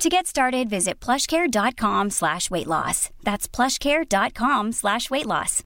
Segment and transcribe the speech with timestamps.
[0.00, 3.10] To get started, visit plushcare.com slash weight loss.
[3.22, 5.62] That's plushcare.com slash weight loss.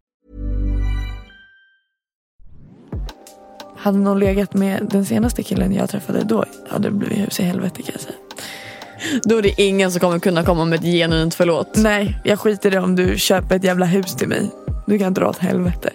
[3.76, 7.42] Hade någon legat med den senaste killen jag träffade då hade det blivit hus i
[7.42, 8.14] helvete kan jag säga.
[9.25, 11.76] Då är det ingen som kommer kunna komma med ett genuint förlåt.
[11.76, 14.50] Nej, jag skiter i det om du köper ett jävla hus till mig.
[14.86, 15.90] Du kan dra åt helvete.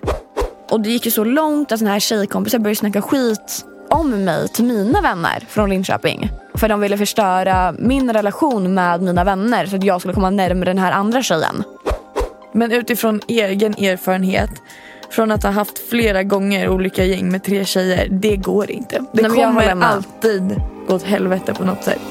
[0.70, 4.48] Och det gick ju så långt att såna här tjejkompisar började snacka skit om mig
[4.48, 6.32] till mina vänner från Linköping.
[6.54, 10.70] För de ville förstöra min relation med mina vänner så att jag skulle komma närmare
[10.70, 11.64] den här andra tjejen.
[12.52, 14.50] Men utifrån egen erfarenhet
[15.10, 19.04] från att ha haft flera gånger olika gäng med tre tjejer, det går inte.
[19.14, 22.02] Det Nej, kommer alltid gå åt helvete på något sätt.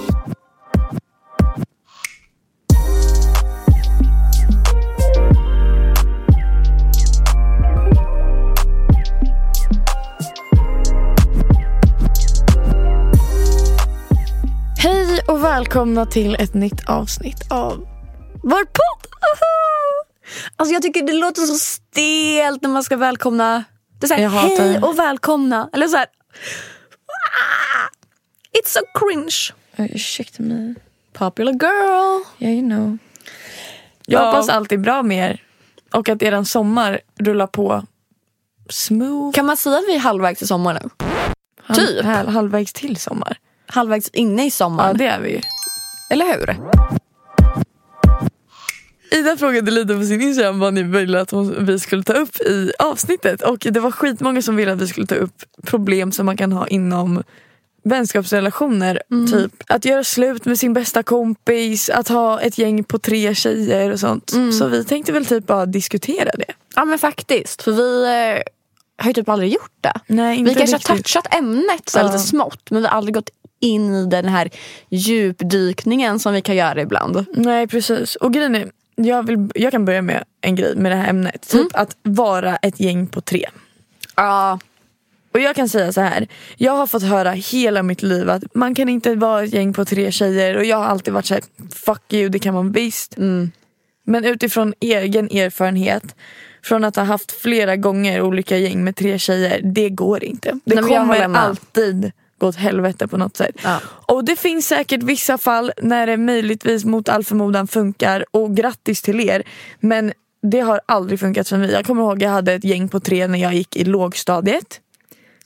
[15.59, 17.87] Välkomna till ett nytt avsnitt av
[18.43, 19.07] Vår podd!
[20.57, 23.65] Alltså jag tycker det låter så stelt när man ska välkomna.
[24.01, 25.71] Det är såhär, hej och välkomna.
[25.73, 26.07] Eller såhär,
[27.07, 27.89] ah,
[28.59, 29.37] it's so cringe.
[29.95, 30.75] Ursäkta mig.
[31.13, 32.25] Popular girl.
[32.39, 32.99] Yeah, you know.
[34.07, 34.27] Jag Ja.
[34.27, 35.43] hoppas allt är bra med er.
[35.93, 37.83] Och att eran sommar rullar på
[38.71, 39.35] smooth.
[39.35, 40.91] Kan man säga att vi är halvvägs i sommar nu?
[41.63, 42.05] Halv- typ.
[42.05, 43.39] hal- halvvägs till sommar.
[43.69, 44.97] Halvvägs inne i Ja, sommaren.
[44.99, 45.41] det är vi.
[46.11, 46.57] Eller hur?
[49.11, 52.73] Ida frågade lite på sin Instagram vad ni ville att vi skulle ta upp i
[52.79, 53.43] avsnittet.
[53.43, 56.53] Och det var skitmånga som ville att vi skulle ta upp problem som man kan
[56.53, 57.23] ha inom
[57.85, 59.03] vänskapsrelationer.
[59.33, 63.91] Typ att göra slut med sin bästa kompis, att ha ett gäng på tre tjejer
[63.93, 64.33] och sånt.
[64.59, 66.53] Så vi tänkte väl typ bara diskutera det.
[66.77, 67.63] Ja men faktiskt.
[67.63, 68.43] För vi eh,
[69.05, 69.93] har ju typ aldrig gjort det.
[70.07, 70.97] Nej, vi kanske har riktigt.
[71.13, 72.03] touchat ämnet så Ja.
[72.07, 72.71] lite smått.
[72.71, 74.51] Men vi har aldrig gått in i den här
[74.89, 77.27] djupdykningen som vi kan göra ibland.
[77.33, 78.17] Nej precis.
[78.17, 81.49] Och grejen är, jag, vill, jag kan börja med en grej med det här ämnet.
[81.49, 83.49] Typ att vara ett gäng på tre.
[84.17, 84.59] Ja.
[85.33, 86.27] Och jag kan säga så här.
[86.57, 89.85] Jag har fått höra hela mitt liv att man kan inte vara ett gäng på
[89.85, 90.57] tre tjejer.
[90.57, 91.43] Och jag har alltid varit så här,
[91.75, 93.15] fuck you, det kan man visst.
[94.05, 96.15] Men utifrån egen erfarenhet.
[96.63, 99.61] Från att ha haft flera gånger olika gäng med tre tjejer.
[99.65, 100.59] Det går inte.
[100.65, 103.57] Det Nej, kommer alltid gå åt helvete på något sätt.
[103.65, 103.81] Ja.
[103.87, 108.25] Och det finns säkert vissa fall när det möjligtvis mot all förmodan funkar.
[108.31, 109.43] Och grattis till er.
[109.81, 110.13] Men
[110.43, 111.71] det har aldrig funkat för mig.
[111.71, 114.81] Jag kommer ihåg jag hade ett gäng på tre när jag gick i lågstadiet.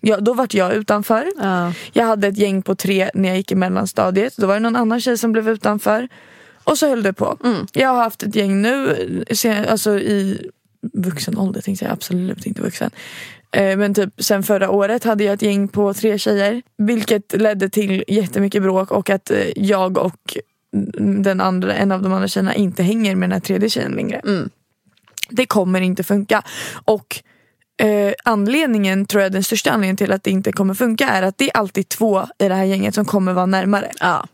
[0.01, 1.29] Ja, då vart jag utanför.
[1.39, 1.73] Ja.
[1.93, 4.37] Jag hade ett gäng på tre när jag gick i mellanstadiet.
[4.37, 6.09] Då var det någon annan tjej som blev utanför.
[6.65, 7.39] Och så höll det på.
[7.73, 9.25] Jag har haft ett gäng nu,
[9.69, 10.51] alltså i
[10.93, 12.91] vuxen ålder tänkte jag, absolut inte vuxen.
[13.57, 16.63] Eh, Men typ sen förra året hade jag ett gäng på tre tjejer.
[16.79, 20.37] Vilket ledde till jättemycket bråk och att eh, jag och
[21.23, 24.21] den andra, en av de andra tjejerna inte hänger med den här tredje tjejen längre.
[25.31, 26.43] Det kommer inte funka.
[26.85, 27.23] Och
[27.83, 31.39] eh, anledningen, tror jag den största anledningen till att det inte kommer funka är att
[31.39, 33.91] det är alltid två i det här gänget som kommer vara närmare.
[34.01, 34.27] ja.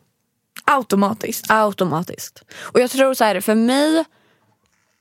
[0.65, 1.47] Automatiskt.
[1.49, 2.45] Automatiskt.
[2.61, 4.05] Och jag tror så här, för mig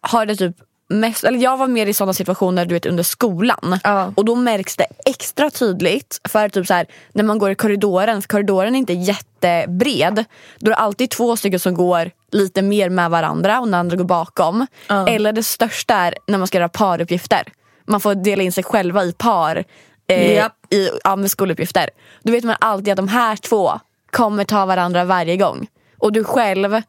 [0.01, 0.55] har det typ
[0.89, 3.79] mest, eller jag var mer i sådana situationer du vet under skolan.
[3.83, 4.13] Ja.
[4.15, 8.21] Och då märks det extra tydligt för typ så här, när man går i korridoren,
[8.21, 10.25] för korridoren är inte jättebred.
[10.59, 13.97] Då är det alltid två stycken som går lite mer med varandra och den andra
[13.97, 14.67] går bakom.
[14.87, 15.07] Ja.
[15.07, 17.43] Eller det största är när man ska göra paruppgifter.
[17.85, 19.63] Man får dela in sig själva i par
[20.07, 20.53] eh, Japp.
[20.69, 21.89] i, ja, med skoluppgifter.
[22.23, 23.79] Då vet man alltid att de här två
[24.11, 25.67] kommer ta varandra varje gång.
[25.97, 26.81] Och du själv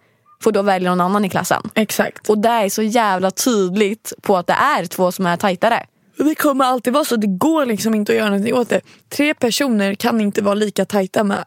[0.43, 1.63] får då välja någon annan i klassen.
[1.75, 2.29] Exakt.
[2.31, 5.87] Och det är så jävla tydligt på att det är två som är tajtare.
[6.17, 7.17] Det kommer alltid vara så.
[7.17, 8.81] Det går liksom inte att göra någonting åt det.
[9.09, 11.45] Tre personer kan inte vara lika tajta med.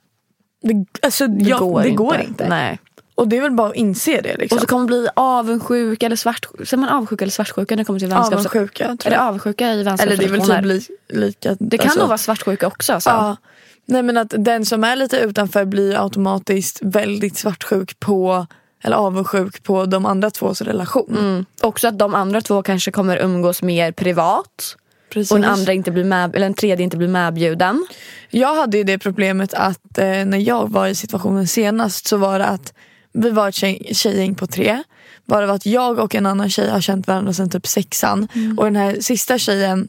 [0.61, 1.97] Det, alltså, Det, ja, går, det inte.
[1.97, 2.49] går inte.
[2.49, 2.79] Nej.
[3.15, 4.37] Och det är väl bara att inse det.
[4.37, 4.55] Liksom.
[4.55, 6.67] Och så kommer man bli avundsjuk eller svartsjuk.
[6.67, 8.33] Säger man avundsjuk eller svartsjuka när det kommer till vänskap?
[8.33, 9.27] Avundsjuka tror Är det jag.
[9.27, 11.55] avundsjuka i Eller det är väl typ li, lika.
[11.59, 12.93] Det kan alltså, nog vara svartsjuka också.
[12.93, 13.09] Alltså.
[13.09, 13.37] Ja.
[13.85, 18.47] Nej men att den som är lite utanför blir automatiskt väldigt svartsjuk på
[18.81, 21.17] eller avundsjuk på de andra tvås relation.
[21.19, 21.45] Mm.
[21.61, 24.75] Också att de andra två kanske kommer umgås mer privat.
[25.09, 25.31] Precis.
[25.31, 27.87] Och den, andra inte blir med, eller den tredje inte blir medbjuden.
[28.29, 32.39] Jag hade ju det problemet att eh, när jag var i situationen senast så var
[32.39, 32.73] det att
[33.13, 34.83] vi var ett tjej, tjejgäng på tre.
[35.25, 38.27] Bara att jag och en annan tjej har känt varandra sedan typ sexan.
[38.57, 39.87] Och den här sista tjejen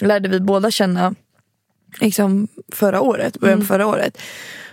[0.00, 1.14] lärde vi båda känna
[2.00, 4.18] liksom förra året, början på förra året.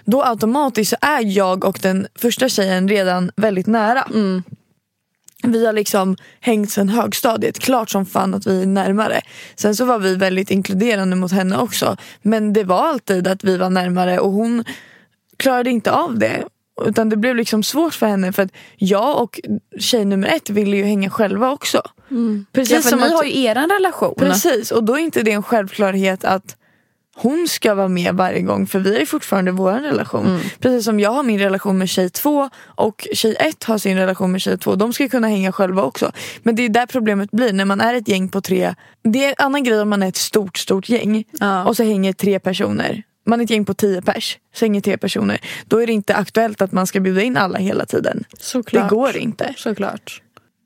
[0.06, 4.08] Då automatiskt så är jag och den första tjejen redan väldigt nära.
[5.44, 7.60] Vi har liksom hängt sedan högstadiet.
[7.60, 9.22] Klart som fan att vi är närmare.
[9.56, 11.98] Sen så var vi väldigt inkluderande mot henne också.
[12.22, 14.64] Men det var alltid att vi var närmare och hon
[15.38, 16.44] klarade inte av det.
[16.86, 19.40] Utan det blev liksom svårt för henne för att jag och
[19.80, 21.82] tjej nummer ett ville ju hänga själva också.
[22.52, 24.16] Precis Ja, för ni att- har ju eran relation.
[24.18, 26.56] Precis, och då är inte det en självklarhet att
[27.16, 30.26] hon ska vara med varje gång för vi är fortfarande vår relation.
[30.26, 30.42] Mm.
[30.60, 34.32] Precis som jag har min relation med tjej två och tjej ett har sin relation
[34.32, 34.76] med tjej två.
[34.76, 36.12] De ska kunna hänga själva också.
[36.44, 38.76] Men det är där problemet blir när man är ett gäng på tre.
[39.04, 41.66] Det är en annan grej om man är ett stort stort gäng Ja.
[41.66, 43.04] och så hänger tre personer.
[43.26, 45.40] Man är ett gäng på tio pers, så hänger tre personer.
[45.66, 48.24] Då är det inte aktuellt att man ska bjuda in alla hela tiden.
[48.40, 48.90] Såklart.
[48.90, 49.54] Det går inte.
[49.58, 50.22] Såklart.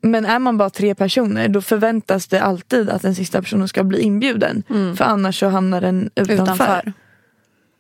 [0.06, 3.84] Men är man bara tre personer då förväntas det alltid att den sista personen ska
[3.84, 4.64] bli inbjuden.
[4.98, 6.34] För annars så hamnar den utanför.
[6.34, 6.44] Mm.
[6.44, 6.94] Utanför.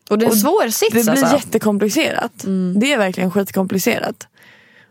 [0.09, 1.25] Och det är en svår sits Det blir alltså.
[1.25, 1.37] Mm.
[1.37, 2.45] jättekomplicerat.
[2.75, 4.27] Det är verkligen skitkomplicerat.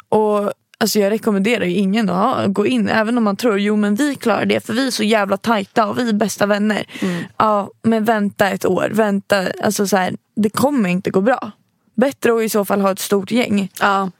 [0.08, 3.94] Och alltså jag rekommenderar ju ingen att gå in även om man tror jo men
[3.94, 6.86] vi klarar det för vi är så jävla tajta och vi är bästa vänner.
[7.00, 7.24] Mm.
[7.36, 8.90] Ja men vänta ett år.
[8.92, 11.50] Vänta, alltså så här, det kommer inte gå bra.
[11.96, 13.68] Bättre att i så fall ha ett stort gäng.
[13.80, 14.10] Ja.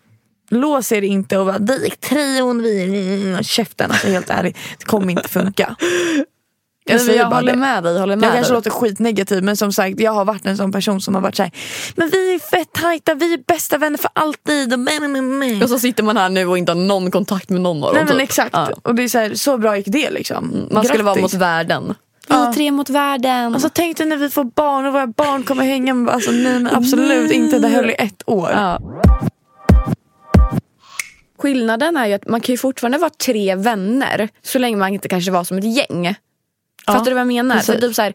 [0.50, 3.42] Lås er inte och är trion, vi är...
[3.42, 4.56] Käften alltså helt ärligt.
[4.78, 5.76] Det kommer inte funka.
[6.86, 7.58] Jag, säger jag håller det.
[7.58, 7.98] med dig.
[7.98, 8.56] Håller med Jag kanske dig.
[8.56, 11.52] låter skitnegativ men som sagt jag har varit en sån person som har varit såhär
[11.96, 15.62] Men vi är fett tajta, vi är bästa vänner för alltid och men, men, men.
[15.62, 17.92] Och så sitter man här nu och inte har någon kontakt med någon av dem.
[17.94, 18.22] Nej men typ.
[18.22, 18.50] exakt.
[18.52, 18.68] Ja.
[18.82, 20.68] Och det är så, här, så bra gick det liksom.
[20.70, 21.32] Man skulle vara Grattis.
[21.34, 21.94] mot världen.
[22.28, 22.52] Vi Ja.
[22.54, 23.54] tre mot världen.
[23.54, 26.60] Alltså tänk dig när vi får barn och våra barn kommer hänga med alltså, nej
[26.60, 28.50] men absolut inte, det höll i ett år.
[28.50, 28.78] Ja.
[31.44, 35.08] Skillnaden är ju att man kan ju fortfarande vara tre vänner så länge man inte
[35.08, 36.14] kanske var som ett gäng.
[36.86, 37.54] Fattar du vad jag menar?
[37.54, 37.74] precis.
[37.74, 38.14] För typ så här,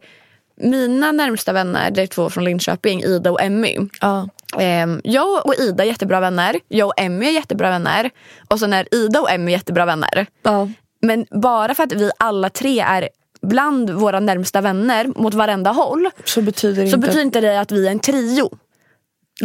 [0.58, 3.78] mina närmsta vänner, det är två från Linköping, Ida och Emmy.
[4.02, 4.30] Ja.
[4.60, 6.60] Ehm, jag och Ida är jättebra vänner.
[6.68, 8.10] Jag och Emmy är jättebra vänner.
[8.48, 10.26] Och sen är Ida och Emmy jättebra vänner.
[10.44, 10.70] Ja.
[11.02, 13.10] Men bara för att vi alla tre är
[13.42, 16.98] bland våra närmsta vänner mot varenda håll Så betyder så inte...
[16.98, 18.50] betyder inte det att vi är en trio.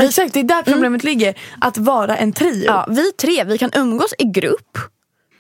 [0.00, 1.35] Exakt, det är där problemet ligger.
[1.61, 2.64] Att vara en trio.
[2.67, 4.79] Ja, vi tre vi kan umgås i grupp.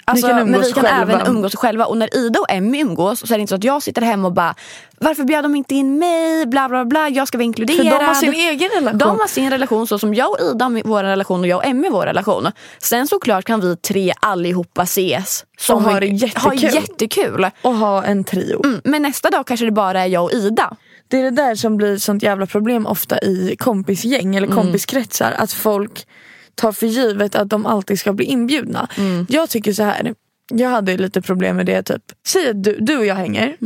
[0.06, 1.12] Alltså, kan men vi kan själva.
[1.14, 1.84] även umgås själva.
[1.86, 4.28] Och när Ida och Emmy umgås så är det inte så att jag sitter hemma
[4.28, 4.54] och bara
[4.98, 6.46] Varför bjöd de inte in mig?
[6.46, 7.08] Bla bla bla.
[7.08, 7.88] Jag ska vara inkluderad.
[7.88, 8.98] För de har sin egen relation.
[8.98, 11.64] De har sin relation så som jag och Ida har vår relation och jag och
[11.64, 12.50] Emmy vår relation.
[12.78, 15.44] Sen såklart kan vi tre allihopa ses.
[15.58, 16.42] Som Och ha en- det jättekul.
[16.44, 17.50] Ha jättekul.
[17.62, 18.64] Och ha en trio.
[18.64, 20.76] Mm, men nästa dag kanske det bara är jag och Ida.
[21.08, 25.32] Det är det där som blir sånt jävla problem ofta i kompisgäng eller kompiskretsar.
[25.32, 26.06] Att folk
[26.54, 28.88] tar för givet att de alltid ska bli inbjudna.
[29.28, 30.14] Jag tycker så här.
[30.52, 31.82] Jag hade lite problem med det.
[31.82, 32.02] typ.
[32.26, 33.56] Säg att du, du och jag hänger.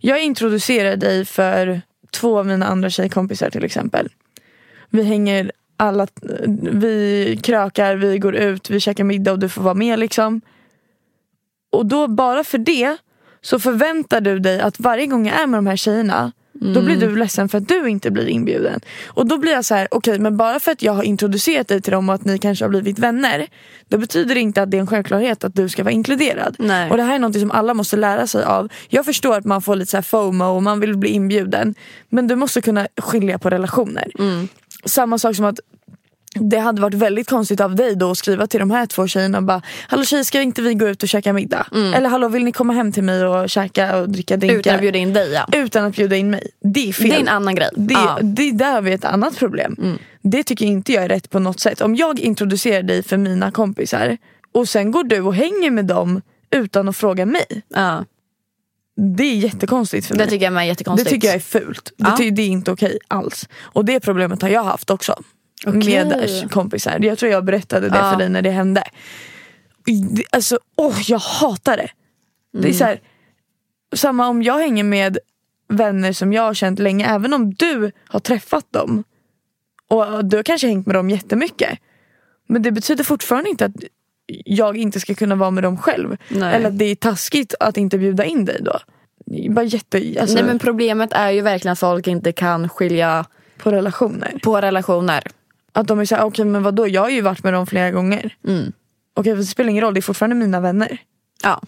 [0.00, 1.80] Jag introducerar dig för
[2.10, 4.08] två av mina andra tjejkompisar till exempel.
[4.90, 6.06] Vi hänger alla,
[6.72, 10.40] vi krökar, vi går ut, vi käkar middag och du får vara med liksom.
[11.72, 12.96] Och då bara för det
[13.40, 16.32] så förväntar du dig att varje gång jag är med de här tjejerna
[16.74, 18.80] då blir du ledsen för att du inte blir inbjuden.
[19.06, 21.82] Och då blir jag så här: okej men bara för att jag har introducerat dig
[21.82, 23.46] till dem och att ni kanske har blivit vänner.
[23.88, 26.56] Då betyder det inte att det är en självklarhet att du ska vara inkluderad.
[26.58, 26.90] Nej.
[26.90, 28.68] Och det här är något som alla måste lära sig av.
[28.88, 31.74] Jag förstår att man får lite så här FOMO och man vill bli inbjuden.
[32.08, 34.10] Men du måste kunna skilja på relationer.
[34.84, 35.60] Samma sak som att
[36.34, 39.38] det hade varit väldigt konstigt av dig då att skriva till de här två tjejerna
[39.38, 41.66] och bara Hallå tjejer ska inte vi gå ut och käka middag?
[41.94, 44.58] Eller hallå vill ni komma hem till mig och käka och dricka drinkar?
[44.58, 45.48] Utan att bjuda in dig ja.
[45.52, 46.50] Utan att bjuda in mig.
[46.60, 47.08] Det är fel.
[47.08, 47.68] Det är en annan grej.
[47.76, 48.18] Det, Ja.
[48.22, 49.98] det där har vi ett annat problem.
[50.22, 51.80] Det tycker inte jag är rätt på något sätt.
[51.80, 54.16] Om jag introducerar dig för mina kompisar
[54.52, 56.20] och sen går du och hänger med dem
[56.50, 57.62] utan att fråga mig.
[57.74, 58.04] Ja.
[59.16, 60.28] Det är jättekonstigt för Det mig.
[60.28, 61.10] tycker jag är det jättekonstigt.
[61.10, 61.92] tycker jag är fult.
[61.96, 62.16] Det, Ja.
[62.18, 63.48] ty- det är inte okej alls.
[63.60, 65.22] Och det problemet har jag haft också.
[65.66, 66.04] Okej.
[66.04, 66.98] Med kompisar.
[67.00, 68.10] Jag tror jag berättade det Ja.
[68.10, 68.82] för dig när det hände.
[69.84, 71.90] Det- Alltså, åh, jag hatar det.
[72.52, 72.70] Det Mm.
[72.70, 73.00] är så här,
[73.94, 75.18] samma om jag hänger med
[75.68, 79.04] vänner som jag har känt länge, även om du har träffat dem
[79.88, 81.78] och du har kanske hängt med dem jättemycket.
[82.48, 83.72] Men det betyder fortfarande inte att
[84.44, 86.16] jag inte ska kunna vara med dem själv.
[86.28, 86.54] Nej.
[86.54, 88.78] Eller att det är taskigt att inte bjuda in dig då.
[89.26, 93.24] Det Bara jätte, alltså, Nej men problemet är ju verkligen att folk inte kan skilja
[93.58, 94.38] på relationer.
[94.42, 95.22] på relationer.
[95.72, 98.34] Att de är såhär, okej men vadå jag har ju varit med dem flera gånger.
[98.46, 98.72] Mm.
[99.14, 100.98] Okej det spelar ingen roll, det är fortfarande mina vänner.
[101.42, 101.62] Ja.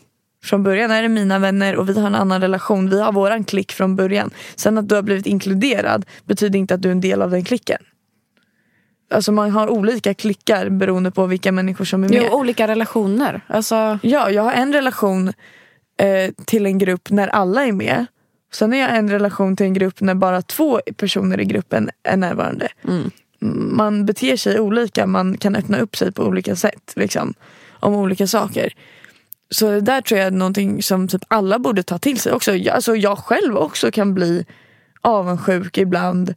[0.45, 2.91] Från början är det mina vänner och vi har en annan relation.
[2.91, 4.31] Vi har våran klick från början.
[4.57, 7.45] Sen att du har blivit inkluderad betyder inte att du är en del av den
[7.45, 7.79] klicken.
[9.11, 12.23] Alltså man har olika klickar beroende på vilka människor som är med.
[12.31, 13.41] Jo, olika relationer.
[13.47, 15.29] Alltså, Ja, jag har en relation
[15.99, 18.07] eh, till en grupp när alla är med.
[18.53, 22.17] Sen har jag en relation till en grupp när bara två personer i gruppen är
[22.17, 22.69] närvarande.
[22.89, 23.11] mm.
[23.53, 26.93] Man beter sig olika, man kan öppna upp sig på olika sätt.
[26.97, 27.35] Liksom,
[27.81, 28.73] om olika saker.
[29.51, 32.55] Så det där tror jag är någonting som typ alla borde ta till sig också.
[32.55, 34.47] Jag, alltså jag själv också kan bli
[35.01, 36.35] avundsjuk ibland.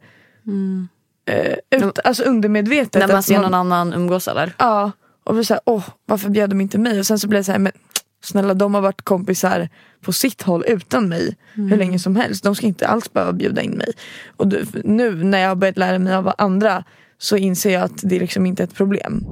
[1.26, 3.06] Eh, ut, alltså undermedvetet.
[3.06, 4.54] när man ser någon annan umgås eller?
[4.58, 4.92] Ja,
[5.24, 6.98] och blir såhär, åh varför bjöd de inte mig?
[6.98, 7.72] Och sen så blir det såhär, men
[8.22, 9.68] snälla de har varit kompisar
[10.00, 12.44] på sitt håll utan mig hur länge som helst.
[12.44, 13.92] De ska inte alls behöva bjuda in mig.
[14.36, 14.52] Och
[14.84, 16.84] nu när jag har börjat lära mig av andra
[17.18, 19.26] så inser jag att det liksom inte är ett problem.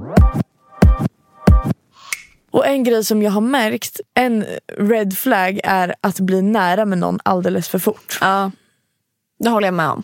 [2.51, 4.45] Och en grej som jag har märkt, en
[4.77, 8.17] red flag är att bli nära med någon alldeles för fort.
[8.21, 8.51] Ja,
[9.39, 10.03] det håller jag med om.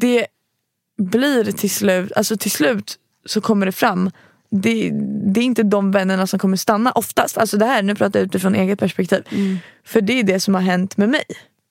[0.00, 0.26] det
[0.98, 4.10] blir till slut, alltså till slut så kommer det fram.
[4.62, 4.90] Det,
[5.32, 7.38] det är inte de vännerna som kommer stanna oftast.
[7.38, 9.22] Alltså det här, nu pratar jag utifrån eget perspektiv.
[9.84, 11.24] För det är det som har hänt med mig.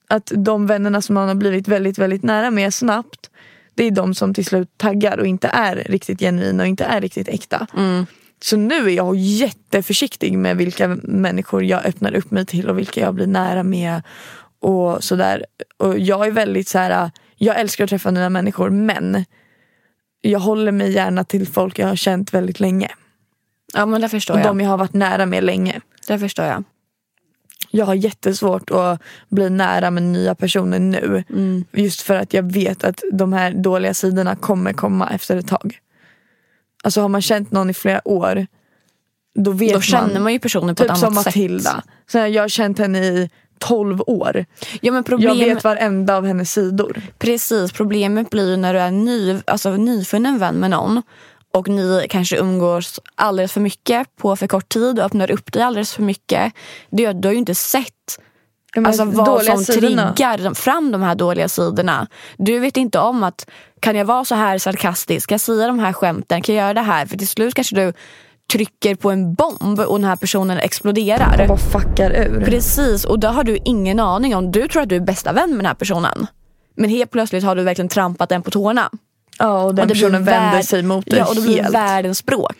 [0.10, 3.30] Att de vännerna som man har blivit väldigt, väldigt nära med snabbt.
[3.76, 7.02] Det är de som till slut taggar och inte är riktigt genuina och inte är
[7.02, 7.68] riktigt äkta.
[8.42, 13.02] Så nu är jag jätteförsiktig med vilka människor jag öppnar upp mig till och vilka
[13.02, 14.02] jag blir nära med.
[14.62, 15.46] Och sådär.
[15.78, 17.12] Och jag är väldigt så här.
[17.38, 19.26] jag älskar att träffa nya människor men
[20.26, 22.92] jag håller mig gärna till folk jag har känt väldigt länge.
[23.74, 24.48] Ja men det förstår Och jag.
[24.48, 25.82] de jag har varit nära med länge.
[26.08, 26.64] Det förstår jag.
[27.72, 31.24] Jag har jättesvårt att bli nära med nya personer nu.
[31.30, 31.66] Mm.
[31.72, 35.80] Just för att jag vet att de här dåliga sidorna kommer komma efter ett tag.
[36.84, 38.48] Alltså har man känt någon i flera år.
[39.36, 41.36] Då vet Då känner man ju personen på Typ ett som annat sätt.
[41.36, 41.84] Matilda.
[42.12, 43.30] Så jag har känt henne i
[43.68, 44.46] 12 år.
[44.82, 47.02] Ja, men problem, Jag vet varenda av hennes sidor.
[47.18, 51.02] Precis, problemet blir ju när du är ny, alltså, nyfunnen vän med någon
[51.54, 55.64] och ni kanske umgås alldeles för mycket på för kort tid och öppnar upp dig
[55.64, 56.54] alldeles för mycket.
[56.92, 58.20] Gör, du har ju inte sett
[58.78, 60.14] alltså, vad som sidorna.
[60.14, 62.08] triggar fram de här dåliga sidorna.
[62.38, 65.80] Du vet inte om att kan jag vara så här sarkastisk, kan jag säga de
[65.80, 67.06] här skämten, kan jag göra det här?
[67.06, 67.94] För till slut kanske du
[68.52, 71.42] trycker på en bomb och den här personen exploderar.
[71.42, 72.44] Och bara fuckar ur.
[72.46, 74.52] Precis, och det har du ingen aning om.
[74.52, 76.28] Du tror att du är bästa vän med den här personen.
[76.76, 78.90] Men helt plötsligt har du verkligen trampat den på tårna.
[79.40, 81.62] Ja och den och blir personen vänder värld- sig mot dig Ja, och det blir
[81.64, 81.76] helt.
[81.76, 82.58] världens språk.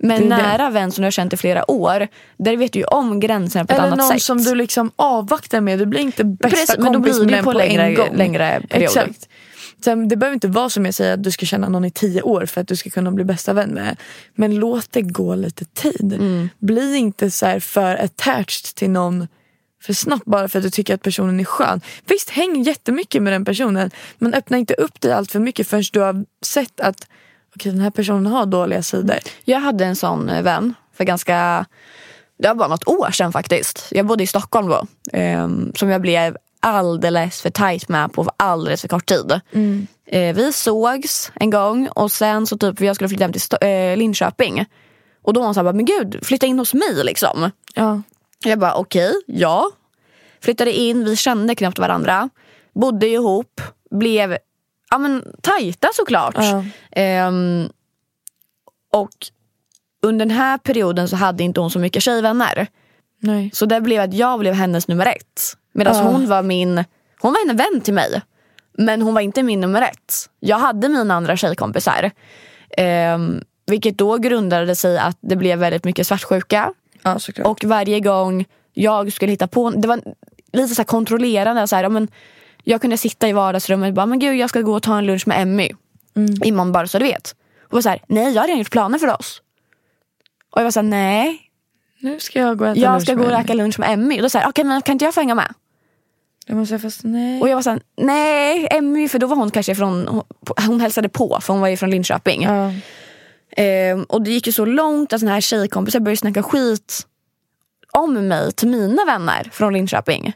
[0.00, 0.42] Men är det.
[0.42, 2.08] nära vän som du har känt i flera år,
[2.38, 4.22] där vet du ju om gränserna på ett Eller annat någon sätt.
[4.22, 5.78] som du liksom avvaktar med.
[5.78, 8.08] Du blir inte bästa Precis, men då kompis blir med på på längre- en gång.
[8.16, 8.84] längre perioder.
[9.02, 9.28] Exakt.
[9.84, 12.22] Sen, det behöver inte vara som jag säger att du ska känna någon i tio
[12.22, 13.96] år för att du ska kunna bli bästa vän med.
[14.34, 16.12] Men låt det gå lite tid.
[16.12, 16.48] Mm.
[16.58, 19.28] Bli inte så här för attached till någon
[19.82, 21.80] för snabbt bara för att du tycker att personen är skön.
[22.06, 25.84] Visst, häng jättemycket med den personen men öppna inte upp dig allt för mycket förrän
[25.92, 27.08] du har sett att
[27.56, 29.18] okej, den här personen har dåliga sidor.
[29.44, 31.66] Jag hade en sån eh, vän för ganska,
[32.38, 33.88] det var bara något år sedan faktiskt.
[33.90, 34.86] Jag bodde i Stockholm då.
[35.12, 39.40] ehm, som jag blev alldeles för tajt med på alldeles för kort tid.
[40.06, 43.96] Eh, vi sågs en gång och sen så typ jag skulle flytta hem till eh,
[43.96, 44.64] Linköping.
[45.22, 47.50] Och då var hon såhär, men gud flytta in hos mig liksom.
[47.74, 48.02] Ja.
[48.44, 49.70] Jag bara okej, ja.
[50.40, 52.30] Flyttade in, vi kände knappt varandra.
[52.74, 53.60] Bodde ihop,
[53.90, 54.38] blev
[54.90, 56.34] ja, men, tajta såklart.
[56.36, 56.64] Ja.
[56.92, 57.68] Ehm,
[58.92, 59.10] och
[60.02, 62.66] under den här perioden så hade inte hon så mycket tjejvänner.
[63.20, 63.50] Nej.
[63.52, 65.56] Så det blev att jag blev hennes nummer ett.
[65.78, 66.02] Medan Ja.
[66.02, 66.84] hon var min
[67.20, 68.22] hon var en vän till mig.
[68.78, 70.30] Men hon var inte min nummer ett.
[70.40, 72.10] Jag hade mina andra tjejkompisar.
[72.76, 76.72] Ehm, vilket då grundade sig att det blev väldigt mycket svartsjuka.
[77.02, 77.18] Ja.
[77.44, 78.44] Och varje gång
[78.74, 80.00] jag skulle hitta på, det var
[80.52, 81.66] lite så här kontrollerande.
[81.66, 82.08] Så här, men
[82.64, 85.06] jag kunde sitta i vardagsrummet och bara, men gud jag ska gå och ta en
[85.06, 85.70] lunch med Emmy.
[86.44, 87.34] Imorgon bara så du vet.
[87.64, 89.42] Och var så här, nej jag har redan gjort planer för oss.
[90.50, 91.40] Och jag var så här, nej.
[92.00, 94.18] nu ska jag gå och äta Jag lunch ska gå och käka lunch med Emmy.
[94.18, 95.54] Och då sa okej men kan inte jag få hänga med?
[96.48, 97.40] Jag måste säga fast nej.
[97.40, 100.22] Och jag var så här, nej Emmy, för då var hon kanske från, hon,
[100.66, 102.42] hon hälsade på för hon var ju från Linköping.
[102.42, 102.72] Ja.
[103.56, 107.06] Ehm, och det gick ju så långt att såna här tjejkompisar började snacka skit
[107.92, 110.32] om mig till mina vänner från Linköping.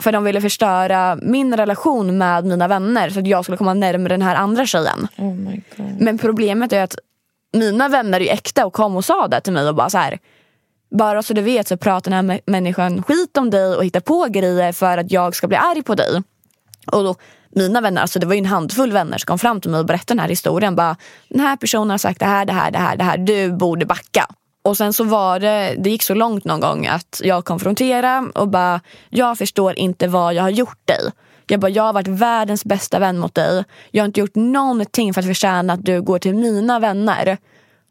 [0.00, 4.08] För de ville förstöra min relation med mina vänner så att jag skulle komma närmare
[4.08, 5.08] den här andra tjejen.
[5.16, 5.34] Oh.
[5.98, 6.94] Men problemet är att
[7.52, 10.18] mina vänner är äkta och kom och sa det till mig och bara så här.
[10.90, 14.26] Bara så du vet så pratar den här människan skit om dig och hittar på
[14.30, 16.22] grejer för att jag ska bli arg på dig.
[16.92, 17.14] Och då,
[17.50, 19.86] mina vänner, alltså det var ju en handfull vänner som kom fram till mig och
[19.86, 20.76] berättade den här historien.
[20.76, 20.96] Bara,
[21.28, 23.18] den här personen har sagt det här, det här, det här, det här.
[23.18, 24.26] Du borde backa.
[24.64, 28.48] Och sen så var det, det gick så långt någon gång att jag konfronterade och
[28.48, 28.80] bara,
[29.10, 31.10] jag förstår inte vad jag har gjort dig.
[31.46, 33.64] Jag bara, jag har varit världens bästa vän mot dig.
[33.90, 37.38] Jag har inte gjort någonting för att förtjäna att du går till mina vänner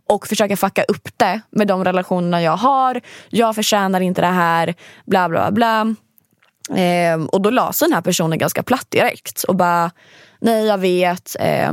[0.09, 3.01] och försöker fucka upp det med de relationerna jag har.
[3.29, 4.73] Jag förtjänar inte det här,
[5.05, 5.95] bla bla bla.
[6.75, 9.91] Eh, och då la sig den här personen ganska platt direkt och bara,
[10.39, 11.35] nej jag vet.
[11.39, 11.71] Eh,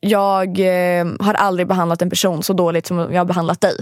[0.00, 3.76] jag eh, har aldrig behandlat en person så dåligt som jag har behandlat dig.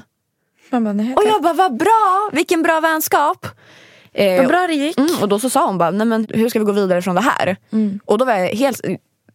[0.71, 2.31] Bara, Och jag bara, vad bra!
[2.33, 3.47] Vilken bra vänskap!
[4.13, 4.99] Eh, Vad bra det gick.
[4.99, 7.15] Mm, och då så sa hon bara, nej men hur ska vi gå vidare från
[7.15, 7.57] det här?
[8.05, 8.81] Och då var helt,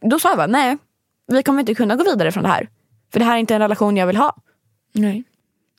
[0.01, 0.77] då sa jag bara, nej
[1.27, 2.69] vi kommer inte kunna gå vidare från det här.
[3.11, 4.35] För det här är inte en relation jag vill ha.
[4.93, 5.23] Nej.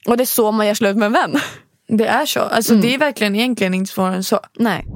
[0.06, 1.36] Och det är så man gör slut med en vän.
[1.88, 2.40] Det är så.
[2.40, 4.40] Alltså, Det är verkligen egentligen inte svårare än så.
[4.58, 4.86] nej.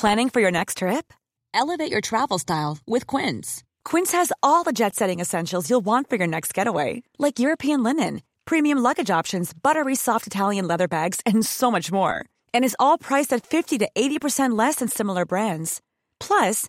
[0.00, 1.12] Planning for your next trip?
[1.54, 3.62] Elevate your travel style with Quince.
[3.84, 7.82] Quince has all the jet setting essentials you'll want for your next getaway, like European
[7.82, 12.24] linen, premium luggage options, buttery soft Italian leather bags, and so much more.
[12.54, 15.80] And is all priced at 50 to 80% less than similar brands.
[16.18, 16.68] Plus,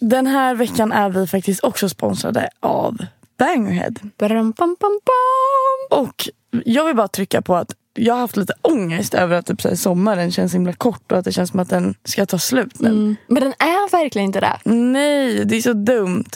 [0.00, 2.96] Den här veckan är vi faktiskt också sponsrade av
[3.38, 3.94] Bangerhead.
[4.18, 6.00] Bram, pam, pam, pam.
[6.00, 6.28] Och
[6.64, 9.68] jag vill bara trycka på att jag har haft lite ångest över att typ, så
[9.68, 12.80] här, sommaren känns himla kort och att det känns som att den ska ta slut
[12.80, 12.88] nu.
[12.88, 13.16] Mm.
[13.28, 14.58] Men den är verkligen inte det.
[14.64, 16.30] Nej, det är så dumt.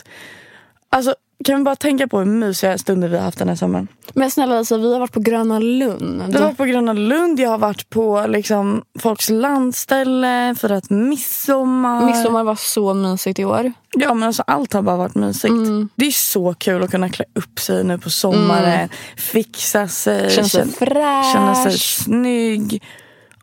[0.88, 3.88] Alltså, kan vi bara tänka på hur mysiga stunder vi har haft den här sommaren?
[4.14, 6.22] Men snälla Lisa, vi har varit på Gröna Lund.
[6.34, 12.06] Jag har varit på Gröna Lund, jag har varit på liksom, folks landställe, firat midsommar.
[12.06, 13.72] Midsommar var så mysigt i år.
[13.96, 15.52] Ja men alltså allt har bara varit mysigt.
[15.52, 15.88] Mm.
[15.94, 18.88] Det är så kul att kunna klä upp sig nu på sommaren.
[19.16, 20.30] Fixa sig.
[20.30, 21.32] Känna sig fräsch.
[21.32, 22.82] Känna sig snygg.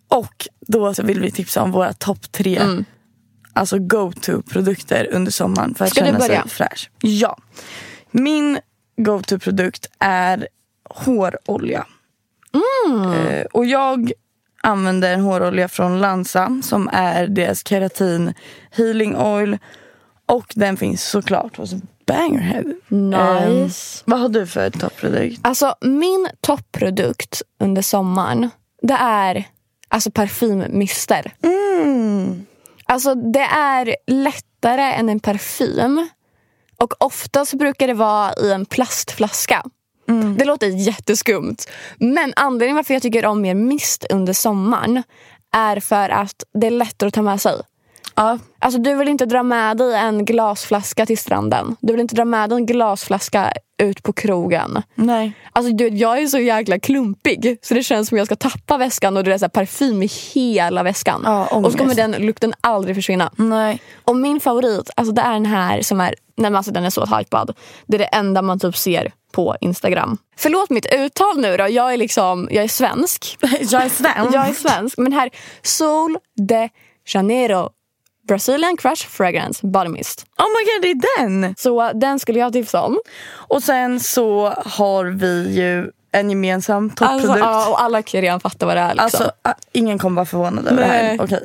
[0.07, 2.61] Och då så vill vi tipsa om våra topp tre
[3.57, 6.41] alltså go-to-produkter under sommaren för att Ska du känna börja?
[6.41, 6.89] sig fräsch.
[7.01, 7.37] Ja.
[8.11, 8.59] Min
[8.97, 10.47] go-to-produkt är
[10.89, 11.85] hårolja.
[12.53, 13.13] Mm.
[13.13, 14.11] Eh, och jag
[14.63, 18.33] använder en hårolja från Lansa som är deras keratin
[18.71, 19.57] healing oil.
[20.25, 21.73] Och den finns såklart hos
[22.05, 22.63] Bangerhead.
[22.87, 23.99] Nice.
[23.99, 25.39] Eh, vad har du för topprodukt?
[25.41, 28.49] Alltså min topprodukt under sommaren,
[28.81, 29.43] det är
[29.87, 31.33] alltså parfymmister.
[31.43, 32.45] Mm.
[32.87, 36.09] Alltså det är lättare än en parfym.
[36.77, 39.63] Och oftast brukar det vara i en plastflaska.
[40.37, 41.55] Det låter jätteskumt.
[41.97, 45.03] Men anledningen varför jag tycker om mer mist under sommaren
[45.55, 47.61] är för att det är lättare att ta med sig.
[48.17, 48.39] Ja.
[48.59, 51.75] Alltså du vill inte dra med dig en glasflaska till stranden.
[51.79, 54.81] Du vill inte dra med dig en glasflaska ut på krogen.
[54.95, 55.33] Nej.
[55.51, 59.17] Alltså du, jag är så jäkla klumpig så det känns som jag ska tappa väskan
[59.17, 61.21] och det är så parfym i hela väskan.
[61.25, 63.31] Ja, och så kommer den lukten aldrig försvinna.
[63.35, 63.81] Nej.
[64.03, 67.05] Och min favorit, alltså det är den här som är, nej alltså den är så
[67.05, 67.55] hypad.
[67.85, 70.17] Det är det enda man typ ser på Instagram.
[70.37, 73.37] Förlåt mitt uttal nu då, jag är liksom, jag är svensk.
[73.41, 74.35] Jag är svensk.
[74.35, 74.97] Jag är svensk.
[74.97, 75.29] Men här,
[75.61, 76.69] Sol de
[77.13, 77.69] Janeiro
[78.27, 80.25] Brazilian Crush Fragrance Body Mist.
[80.37, 81.55] Oh my god, det är den!
[81.57, 82.99] Så den skulle jag tipsa om.
[83.29, 87.29] Och sen så har vi ju en gemensam topprodukt.
[87.29, 88.89] Alltså, ja, och alla kan redan fatta vad det är.
[88.89, 89.03] Liksom.
[89.03, 89.31] Alltså,
[89.71, 91.17] ingen kommer vara förvånad över det här.
[91.29, 91.41] Nej.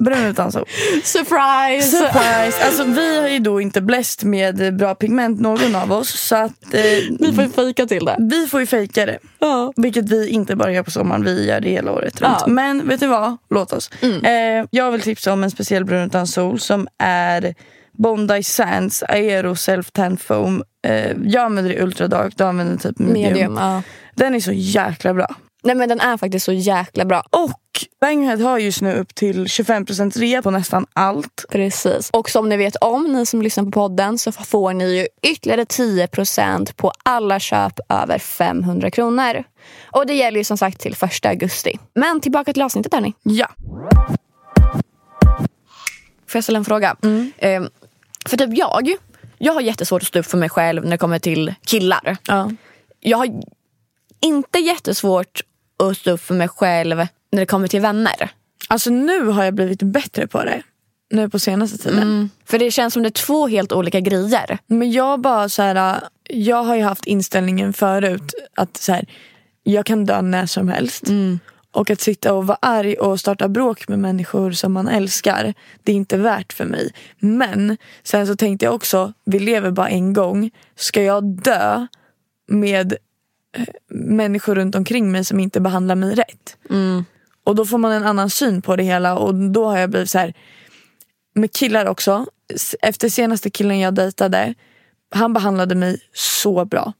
[0.00, 0.64] Brun utan sol.
[1.04, 1.96] Surprise!
[1.96, 2.64] Surprise!
[2.66, 6.08] Alltså, vi har ju då inte bläst med bra pigment någon av oss.
[6.20, 6.80] Så att eh,
[7.20, 8.16] Vi får fejka till det.
[8.18, 9.18] vi får ju fejka det.
[9.38, 9.72] Ja.
[9.76, 12.34] Vilket vi inte bara gör på sommaren, vi gör det hela året runt.
[12.38, 12.44] Ja.
[12.46, 12.54] Mm.
[12.54, 13.36] Men vet du vad?
[13.50, 13.90] Låt oss.
[14.02, 17.54] Eh, jag vill tipsa om en speciell brun utan sol som är
[17.98, 20.62] Bondi Sands Aero Self Tan Foam.
[20.86, 23.22] Eh, jag använder det ultra dark, du använder typ medium.
[23.32, 23.56] Medium.
[23.56, 23.82] Ja.
[24.14, 25.34] Den är så jäkla bra.
[25.66, 27.22] Nej men den är faktiskt så jäkla bra.
[27.30, 27.60] Och
[28.00, 31.44] Banghead har just nu upp till 25% rea på nästan allt.
[31.48, 32.10] Precis.
[32.12, 35.64] Och som ni vet om, ni som lyssnar på podden, så får ni ju ytterligare
[35.64, 39.44] 10% på alla köp över 500 kronor.
[39.84, 41.78] Och det gäller ju som sagt till 1 augusti.
[41.94, 43.14] Men tillbaka till avsnittet hörni.
[43.22, 43.48] Ja.
[46.26, 46.96] Får jag ställa en fråga?
[47.38, 47.62] Eh,
[48.26, 48.96] för typ jag,
[49.38, 52.16] jag har jättesvårt att stå upp för mig själv när det kommer till killar.
[52.26, 52.50] Ja.
[53.00, 53.28] Jag har
[54.20, 55.40] inte jättesvårt
[55.76, 56.96] att stå upp för mig själv
[57.32, 58.30] när det kommer till vänner.
[58.68, 60.62] Alltså nu har jag blivit bättre på det.
[61.10, 62.30] Nu på senaste tiden.
[62.44, 64.58] För det känns som det är två helt olika grejer.
[64.66, 69.04] Men jag bara så här, jag har ju haft inställningen förut att så här,
[69.62, 71.04] jag kan dö när som helst.
[71.70, 75.92] Och att sitta och vara arg och starta bråk med människor som man älskar, det
[75.92, 76.92] är inte värt för mig.
[77.18, 80.50] Men sen så tänkte jag också, vi lever bara en gång.
[80.76, 81.86] Ska jag dö
[82.48, 82.96] med
[83.88, 86.56] människor runt omkring mig som inte behandlar mig rätt?
[87.44, 90.10] Och då får man en annan syn på det hela och då har jag blivit
[90.10, 90.34] så här
[91.34, 92.26] med killar också.
[92.82, 94.54] Efter senaste killen jag dejtade,
[95.10, 96.92] han behandlade mig så bra.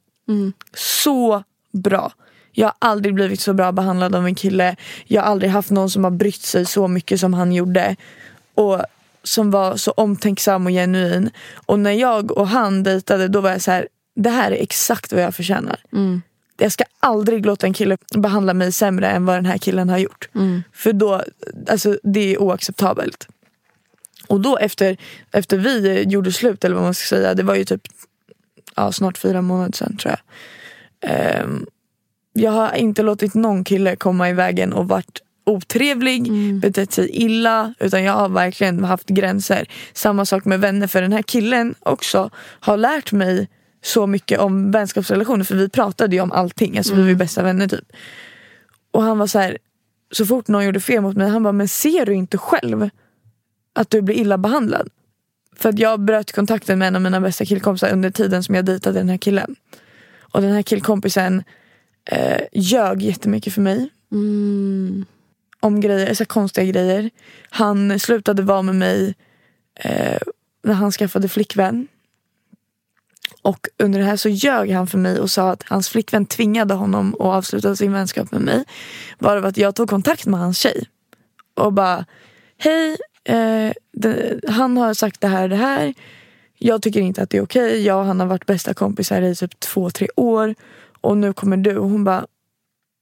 [0.74, 1.42] Så
[1.72, 2.12] bra.
[2.52, 4.76] Jag har aldrig blivit så bra behandlad av en kille.
[5.04, 7.96] Jag har aldrig haft någon som har brytt sig så mycket som han gjorde.
[8.54, 8.82] Och
[9.22, 11.30] som var så omtänksam och genuin.
[11.54, 15.12] Och när jag och han dejtade då var jag så här, det här är exakt
[15.12, 15.80] vad jag förtjänar.
[16.56, 19.98] Jag ska aldrig låta en kille behandla mig sämre än vad den här killen har
[19.98, 20.28] gjort.
[20.72, 21.22] För då,
[21.68, 23.28] alltså det är oacceptabelt.
[24.28, 24.96] Och då efter,
[25.32, 27.82] efter vi gjorde slut, eller vad man ska säga, det var ju typ
[28.76, 30.20] ja, snart fyra månader sedan tror jag.
[31.10, 31.66] Ehm,
[32.32, 37.74] jag har inte låtit någon kille komma i vägen och varit otrevlig, betett sig illa,
[37.78, 39.68] utan jag har verkligen haft gränser.
[39.92, 43.48] Samma sak med vänner, för den här killen också har lärt mig
[43.86, 47.42] så mycket om vänskapsrelationer, för vi pratade ju om allting, alltså vi var ju bästa
[47.42, 47.92] vänner typ.
[48.90, 49.58] Och han var så här,
[50.10, 52.88] så fort någon gjorde fel mot mig, han bara, men ser du inte själv
[53.74, 54.88] att du blir illa behandlad?
[55.56, 58.64] För att jag bröt kontakten med en av mina bästa killkompisar under tiden som jag
[58.64, 59.56] dejtade den här killen.
[60.20, 61.44] Och den här killkompisen
[62.10, 63.90] eh, ljög jättemycket för mig.
[65.60, 67.10] Om grejer, så konstiga grejer.
[67.50, 69.14] Han slutade vara med mig
[69.74, 70.18] eh,
[70.64, 71.88] när han skaffade flickvän.
[73.46, 76.74] Och under det här så ljög han för mig och sa att hans flickvän tvingade
[76.74, 78.64] honom att avsluta sin vänskap med mig.
[79.18, 80.84] Varav att jag tog kontakt med hans tjej.
[81.54, 82.04] Och bara,
[82.58, 85.94] hej, eh, det, han har sagt det här och det här.
[86.58, 87.82] Jag tycker inte att det är okej.
[87.82, 90.54] Jag och han har varit bästa kompisar i typ två, tre år.
[91.00, 91.76] Och nu kommer du.
[91.76, 92.26] Och hon bara,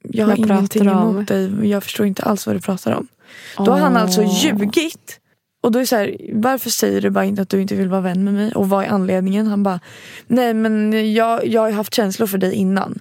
[0.03, 1.71] jag har pratar ingenting emot dig.
[1.71, 3.09] Jag förstår inte alls vad du pratar om.
[3.57, 5.21] Då har han alltså ljugit.
[5.65, 7.89] Och då är det så här, varför säger du bara inte att du inte vill
[7.89, 8.53] vara vän med mig?
[8.53, 9.47] Och vad är anledningen?
[9.47, 9.81] Han bara,
[10.27, 12.99] nej men jag, jag har haft känslor för dig innan.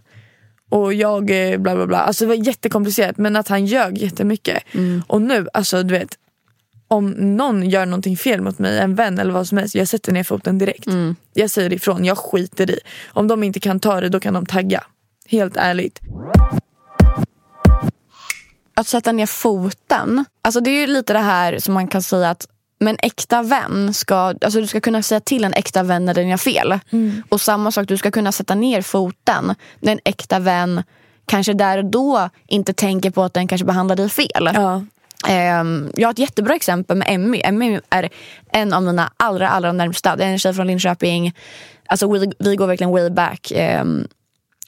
[0.69, 1.97] Och jag eh, bla bla bla.
[1.97, 4.63] Alltså det var jättekomplicerat men att han ljög jättemycket.
[5.07, 6.17] Och nu, alltså du vet.
[6.87, 10.11] Om någon gör någonting fel mot mig, en vän eller vad som helst, jag sätter
[10.11, 10.87] ner foten direkt.
[11.33, 12.79] Jag säger ifrån, jag skiter i.
[13.07, 14.83] Om de inte kan ta det, då kan de tagga.
[15.27, 15.99] Helt ärligt.
[18.75, 20.25] Att sätta ner foten.
[20.41, 22.47] Alltså det är ju lite det här som man kan säga att
[22.83, 26.27] men äkta vän ska, alltså du ska kunna säga till en äkta vän när den
[26.27, 26.79] gör fel.
[27.29, 30.83] Och samma sak, du ska kunna sätta ner foten när en äkta vän
[31.25, 34.49] kanske där och då inte tänker på att den kanske behandlar dig fel.
[34.53, 34.85] Ja.
[35.27, 37.41] Ehm, jag har ett jättebra exempel med Emmy.
[37.43, 38.09] Emmy är
[38.51, 40.15] en av mina allra, allra närmsta.
[40.15, 41.33] Det är en tjej från Linköping.
[41.87, 43.51] Alltså vi, vi går verkligen way back.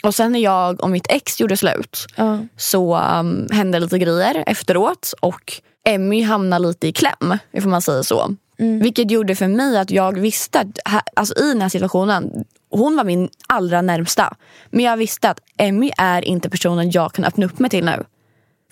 [0.06, 2.40] Och sen när jag och mitt ex gjorde slut Ja.
[2.58, 8.04] så um, hände lite grejer efteråt och Emmy hamnade lite i kläm, ifall man säger
[8.04, 8.36] så.
[8.58, 12.96] Vilket gjorde för mig att jag visste att här, alltså i den här situationen, hon
[12.96, 14.36] var min allra närmsta.
[14.70, 18.04] Men jag visste att Emmy är inte personen jag kan öppna upp mig till nu.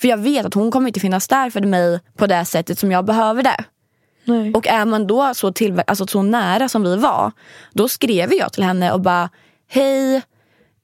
[0.02, 2.91] För jag vet att hon kommer inte finnas där för mig på det sättet som
[2.91, 3.63] jag behöver det.
[4.26, 4.54] Nej.
[4.54, 7.32] Och är man då så, till, alltså så nära som vi var,
[7.74, 9.30] då skrev jag till henne och bara
[9.67, 10.22] Hej,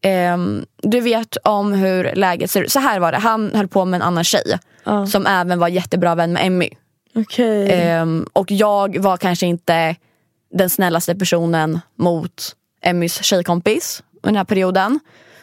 [0.01, 2.71] ehm, du vet om hur läget ser ut.
[2.71, 5.05] Så här var det, han höll på med en annan tjej Ja.
[5.05, 6.69] som även var jättebra vän med Emmy.
[7.15, 7.71] Okej.
[7.71, 9.95] Ehm, och jag var kanske inte
[10.53, 14.99] den snällaste personen mot Emmys tjejkompis under den här perioden.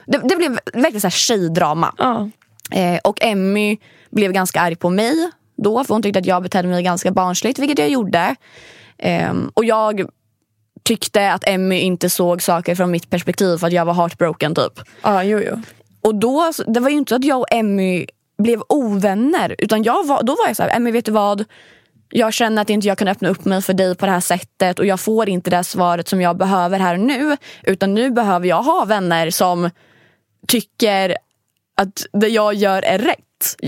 [0.06, 1.94] Det, det blev verkligen så här tjejdrama.
[1.98, 2.28] Ja.
[2.70, 3.76] Eh, och Emmy
[4.10, 7.58] blev ganska arg på mig då för hon tyckte att jag betedde mig ganska barnsligt,
[7.58, 8.34] vilket jag gjorde.
[8.98, 10.08] Ehm, och jag
[10.86, 14.80] tyckte att Emmy inte såg saker från mitt perspektiv för att jag var heartbroken typ.
[15.02, 15.60] Ja, jo, jo.
[16.00, 18.06] Och då, det var ju inte att jag och Emmy
[18.38, 19.54] blev ovänner.
[19.58, 21.44] Utan jag var, då var jag så här, Emmy vet du vad?
[22.08, 24.78] Jag känner att inte jag kan öppna upp mig för dig på det här sättet
[24.78, 27.36] och jag får inte det svaret som jag behöver här och nu.
[27.62, 29.70] Utan nu behöver jag ha vänner som
[30.46, 31.16] tycker
[31.76, 33.20] att det jag gör är rätt.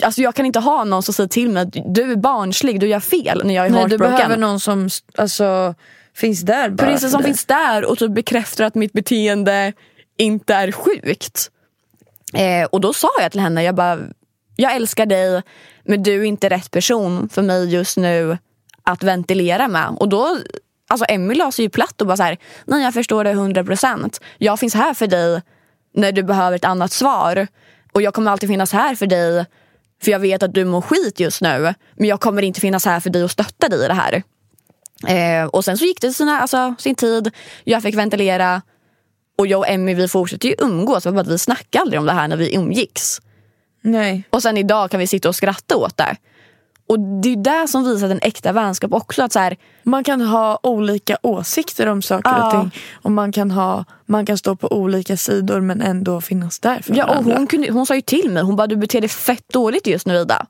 [0.02, 2.88] Alltså jag kan inte ha någon som säger till mig att du är barnslig, du
[2.88, 4.16] gör fel när jag är Nej, du heartbroken.
[4.16, 5.74] behöver någon som alltså,
[6.18, 6.87] finns där bara.
[6.87, 7.28] Precis för som dig.
[7.31, 9.72] finns där och typ bekräftar att mitt beteende
[10.16, 11.50] inte är sjukt.
[12.35, 13.98] Eh, och då sa jag till henne, jag bara,
[14.57, 15.42] jag älskar dig
[15.85, 18.38] men du är inte rätt person för mig just nu
[18.83, 19.96] att ventilera med.
[19.98, 20.38] Och då,
[20.88, 24.20] alltså Emmy la sig ju platt och bara så här, nej jag förstår det 100%.
[24.38, 25.42] Jag finns här för dig
[25.94, 27.46] när du behöver ett annat svar.
[27.92, 29.46] Och jag kommer alltid finnas här för dig
[30.02, 31.74] för jag vet att du mår skit just nu.
[31.94, 34.22] Men jag kommer inte finnas här för dig och stötta dig i det här.
[35.06, 37.30] Eh, och sen så gick det sina, alltså, sin tid.
[37.64, 38.62] Jag fick ventilera.
[39.38, 41.04] Och jag och Emmy vi fortsatte ju umgås.
[41.04, 43.20] Bara att vi snackade aldrig om det här när vi umgicks.
[43.82, 44.22] Nej.
[44.30, 46.16] Och sen idag kan vi sitta och skratta åt det.
[46.88, 49.22] Och det är det som visar en äkta vänskap också.
[49.22, 52.46] Att så här, Man kan ha olika åsikter om saker Ja.
[52.46, 52.80] och ting.
[52.92, 56.94] Och man kan, ha, man kan stå på olika sidor men ändå finnas där för
[56.96, 57.37] ja, och varandra.
[57.37, 60.06] hon, kunde, hon sa ju till mig, hon bara du beter dig fett dåligt just
[60.06, 60.46] nu Ida.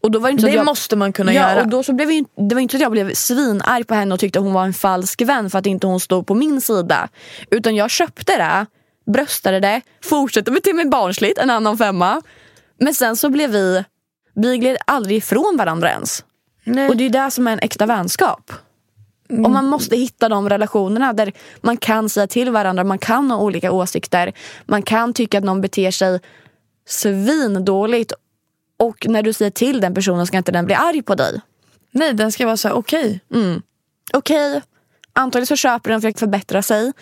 [0.00, 1.62] Och då var det inte det jag, måste man kunna ja, göra.
[1.62, 4.14] Och då så blev vi, det var inte så att jag blev svinarg på henne
[4.14, 7.08] och tyckte hon var en falsk vän för att inte hon stod på min sida.
[7.50, 8.66] Utan jag köpte det,
[9.12, 12.22] bröstade det, fortsatte bete mig barnsligt, en annan femma.
[12.80, 13.84] Men sen så blev vi,
[14.34, 16.24] vi gled aldrig ifrån varandra ens.
[16.64, 16.88] Nej.
[16.88, 18.52] Och det är det som är en äkta vänskap.
[19.28, 23.38] Och man måste hitta de relationerna där man kan säga till varandra, man kan ha
[23.38, 24.32] olika åsikter.
[24.66, 26.20] Man kan tycka att någon beter sig
[26.86, 28.12] svindåligt
[28.78, 31.40] och när du säger till den personen ska inte den bli arg på dig.
[31.90, 33.20] Nej, den ska vara så här, okej.
[34.12, 34.62] Okej,
[35.12, 36.92] antagligen så köper den för att förbättra sig.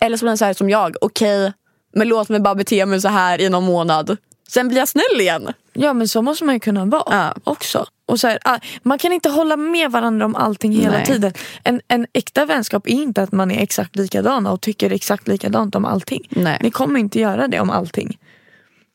[0.00, 1.52] Eller så blir den så här som jag, okej,
[1.94, 4.16] men låt mig bara bete mig så här i någon månad.
[4.48, 5.52] Sen blir jag snäll igen.
[5.72, 7.34] Ja men så måste man ju kunna vara Ja.
[7.44, 7.86] också.
[8.06, 11.06] Och så här, ah, man kan inte hålla med varandra om allting hela Nej.
[11.06, 11.32] tiden.
[11.64, 15.74] En, en äkta vänskap är inte att man är exakt likadana och tycker exakt likadant
[15.74, 16.28] om allting.
[16.30, 16.58] Nej.
[16.62, 18.18] Ni kommer inte göra det om allting.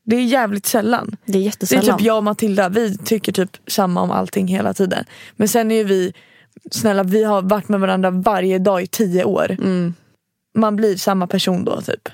[0.09, 1.17] Det är jävligt sällan.
[1.25, 1.97] Det är Det är jättesällan.
[1.97, 5.05] typ jag och Matilda, vi tycker typ samma om allting hela tiden.
[5.35, 6.13] Men sen är ju vi,
[6.71, 9.51] snälla vi har varit med varandra varje dag i tio år.
[9.51, 9.93] Mm.
[10.55, 12.09] Man blir samma person då typ.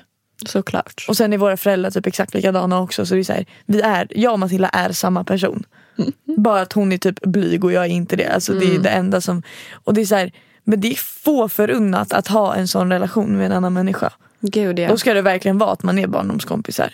[0.46, 1.06] Såklart.
[1.08, 3.06] Och sen är våra föräldrar typ exakt likadana också.
[3.06, 5.64] Så det är så här, vi är, jag och Matilda är samma person.
[6.36, 8.28] Bara att hon är typ blyg och jag är inte det.
[8.28, 9.42] Alltså det är det enda som...
[9.84, 10.32] Och det är så här,
[10.64, 14.12] men det är få förunnat att ha en sån relation med en annan människa.
[14.40, 14.88] Gud ja.
[14.88, 16.92] Då ska det verkligen vara att man är barndomskompisar.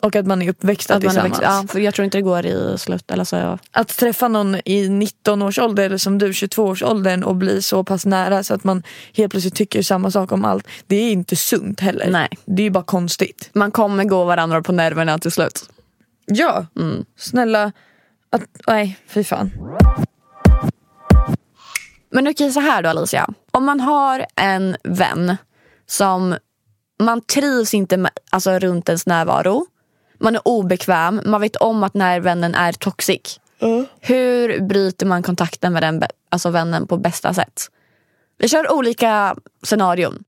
[0.00, 1.30] Och att man är uppväxta Att tillsammans.
[1.30, 3.10] växt, ja, för jag tror inte det går i slut.
[3.10, 3.58] Eller så, ja.
[3.70, 7.62] Att träffa någon i 19 års ålder eller som du 22 års åldern och bli
[7.62, 8.82] så pass nära så att man
[9.12, 10.66] helt plötsligt tycker samma sak om allt.
[10.86, 12.10] Det är inte sunt heller.
[12.10, 12.28] Nej.
[12.44, 13.50] Det är bara konstigt.
[13.52, 15.70] Man kommer gå varandra på nerverna till slut.
[16.26, 16.66] Ja,
[17.18, 17.72] snälla.
[18.30, 19.50] Att, nej, fy fan.
[22.10, 23.28] Men okej, så här då Alicia.
[23.50, 25.36] Om man har en vän
[25.86, 26.36] som
[27.02, 29.66] man trivs inte med, alltså, runt ens närvaro.
[30.18, 31.20] Man är obekväm.
[31.24, 33.40] Man vet om att när vännen är toxic.
[34.00, 37.70] Hur bryter man kontakten med den alltså vännen på bästa sätt?
[38.38, 40.24] Vi kör olika scenarion.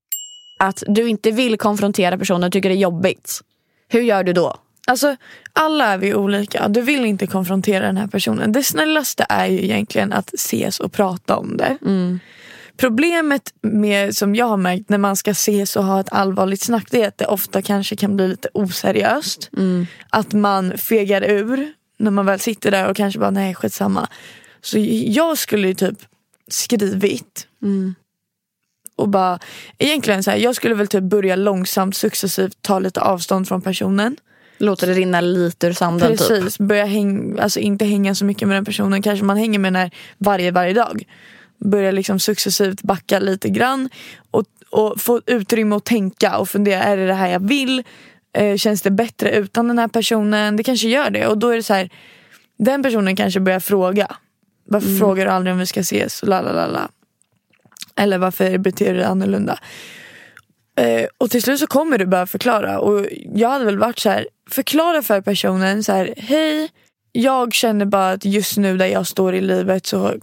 [0.58, 3.40] Att du inte vill konfrontera personen och tycker det är jobbigt.
[3.88, 4.56] Hur gör du då?
[4.86, 5.16] Alltså,
[5.52, 6.68] alla är vi olika.
[6.68, 8.52] Du vill inte konfrontera den här personen.
[8.52, 11.78] Det snällaste är ju egentligen att ses och prata om det.
[12.80, 16.86] Problemet med, som jag har märkt när man ska ses och ha ett allvarligt snack
[16.90, 19.50] det är att det ofta kanske kan bli lite oseriöst.
[20.10, 24.08] Att man fegar ur när man väl sitter där och kanske bara nej skitsamma.
[24.60, 25.98] Så jag skulle ju typ
[26.48, 27.46] skrivit
[28.96, 29.38] och bara
[29.78, 34.16] egentligen så här, jag skulle väl typ börja långsamt successivt ta lite avstånd från personen.
[34.58, 36.16] Låter det rinna lite ur sanden?
[36.16, 36.28] Typ.
[36.28, 39.02] Precis, börja häng, alltså inte hänga så mycket med den personen.
[39.02, 41.04] Kanske man hänger med den här varje, varje dag.
[41.64, 43.88] Börja liksom successivt backa lite grann
[44.30, 47.82] och, och få utrymme att tänka och fundera, är det det här jag vill?
[48.32, 50.56] Eh, känns det bättre utan den här personen?
[50.56, 51.90] Det kanske gör det och då är det så här,
[52.58, 54.16] den personen kanske börjar fråga.
[54.64, 56.22] Varför frågar du aldrig om vi ska ses?
[56.22, 56.88] La, la, la, la.
[57.96, 59.58] Eller varför beter du dig annorlunda?
[60.76, 62.80] Eh, och till slut så kommer du behöva förklara.
[62.80, 66.68] Och jag hade väl varit så här, förklara för personen så här, hej,
[67.12, 70.14] jag känner bara att just nu där jag står i livet så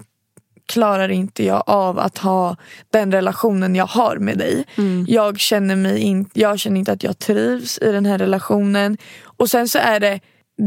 [0.68, 2.56] klarar inte jag av att ha
[2.92, 4.66] den relationen jag har med dig.
[5.08, 8.98] Jag, känner mig in, jag känner inte att jag trivs i den här relationen.
[9.24, 10.20] Och sen så är det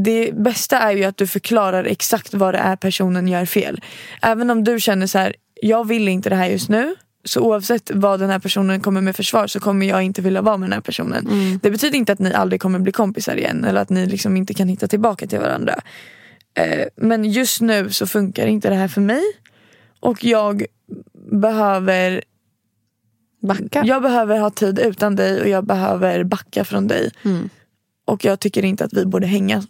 [0.04, 3.80] det bästa är ju att du förklarar exakt vad det är personen gör fel.
[4.22, 6.94] Även om du känner så här, jag vill inte det här just nu.
[7.24, 10.56] Så oavsett vad den här personen kommer med försvar så kommer jag inte vilja vara
[10.56, 11.24] med den här personen.
[11.62, 14.54] Det betyder inte att ni aldrig kommer bli kompisar igen eller att ni liksom inte
[14.54, 15.74] kan hitta tillbaka till varandra.
[16.54, 19.22] Eh, men just nu så funkar inte det här för mig.
[20.00, 20.64] Och jag
[21.32, 22.24] behöver,
[23.42, 23.82] Backa.
[23.86, 27.10] jag behöver ha tid utan dig och jag behöver backa från dig.
[28.04, 29.62] Och jag tycker inte att vi borde hänga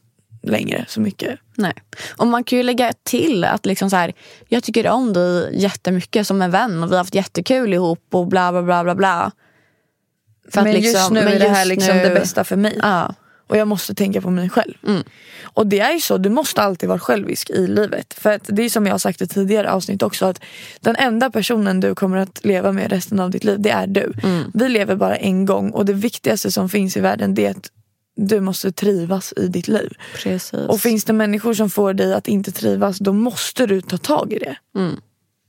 [0.43, 1.39] längre så mycket.
[1.55, 1.73] Nej.
[2.17, 4.13] Och man kan ju lägga till att liksom så här,
[4.49, 8.27] jag tycker om dig jättemycket som en vän och vi har haft jättekul ihop och
[8.27, 9.33] bla bla bla bla bla.
[10.49, 12.57] För men just liksom- nu men är det här just liksom nu- det bästa för
[12.57, 12.79] mig.
[12.83, 13.15] Ja.
[13.51, 14.75] Och jag måste tänka på mig själv.
[15.43, 18.15] Och det är ju så, du måste alltid vara självisk i livet.
[18.15, 20.27] För att det är som jag har sagt i tidigare avsnitt också.
[20.27, 20.41] Att
[20.81, 24.13] den enda personen du kommer att leva med resten av ditt liv, det är du.
[24.55, 27.71] Vi lever bara en gång och det viktigaste som finns i världen det är att
[28.17, 29.93] du måste trivas i ditt liv.
[30.15, 30.53] Precis.
[30.53, 34.33] Och finns det människor som får dig att inte trivas, då måste du ta tag
[34.33, 34.57] i det.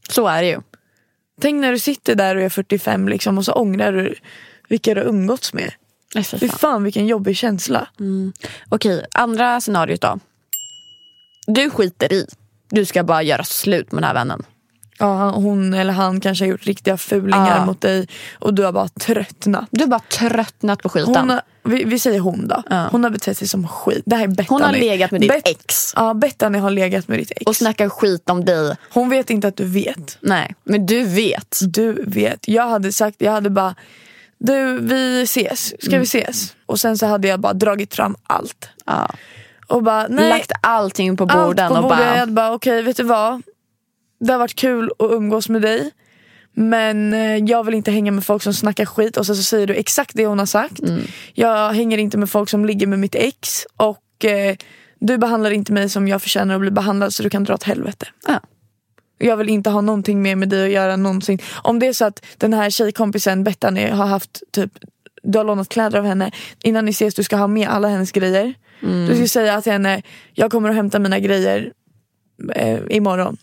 [0.09, 0.61] Så är det ju.
[1.41, 4.15] Tänk när du sitter där och är 45 liksom, och så ångrar du
[4.69, 5.71] vilka du har umgåtts med.
[6.15, 6.57] Nej, för Fy fan.
[6.59, 7.87] fan vilken jobbig känsla.
[8.69, 10.19] Okej, andra scenariot då.
[11.47, 12.25] Du skiter i.
[12.69, 14.43] Du ska bara göra slut med den här vännen.
[14.99, 17.65] Ja, han- hon eller han kanske har gjort riktiga fulingar Ja.
[17.65, 18.07] mot dig
[18.39, 19.65] och du har bara tröttnat.
[19.71, 21.15] Du har bara tröttnat på skiten.
[21.15, 22.63] Hon har, vi, vi säger hon då.
[22.69, 22.87] Ja.
[22.91, 24.03] Hon har betett sig som skit.
[24.05, 24.47] Det här är Bettany.
[24.49, 25.93] Hon har legat med ditt Bet- ex.
[25.95, 27.41] Ja, Bettany har legat med ditt ex.
[27.45, 28.75] Och snackar skit om dig.
[28.93, 30.17] Hon vet inte att du vet.
[30.21, 31.59] Nej, men du vet.
[31.61, 32.47] Du vet.
[32.47, 33.75] Jag hade sagt, jag hade bara
[34.43, 35.99] du vi ses, ska Mm.
[35.99, 36.55] vi ses?
[36.65, 38.69] Och sen så hade jag bara dragit fram allt.
[38.85, 39.09] Ja.
[39.67, 40.29] Och bara nej.
[40.29, 41.99] Lagt allting på allt borden på och bordet.
[41.99, 42.19] Jag bara...
[42.19, 43.41] hade bara okej vet du vad?
[44.19, 45.91] Det har varit kul att umgås med dig.
[46.53, 49.67] Men eh, jag vill inte hänga med folk som snackar skit och så, så säger
[49.67, 50.79] du exakt det hon har sagt.
[50.79, 51.01] Mm.
[51.33, 54.55] Jag hänger inte med folk som ligger med mitt ex och eh,
[54.99, 57.63] du behandlar inte mig som jag förtjänar att bli behandlad så du kan dra åt
[57.63, 58.05] helvete.
[58.27, 58.39] Ja.
[59.21, 61.39] Jag vill inte ha någonting mer med dig att göra någonsin.
[61.63, 64.71] Om det är så att den här tjejkompisen Bettany har haft typ
[65.23, 66.31] du har lånat kläder av henne.
[66.63, 68.53] Innan ni ses du ska ha med alla hennes grejer.
[69.07, 70.01] Du ska säga till henne,
[70.33, 71.71] jag kommer att hämta mina grejer
[72.55, 73.37] eh, imorgon.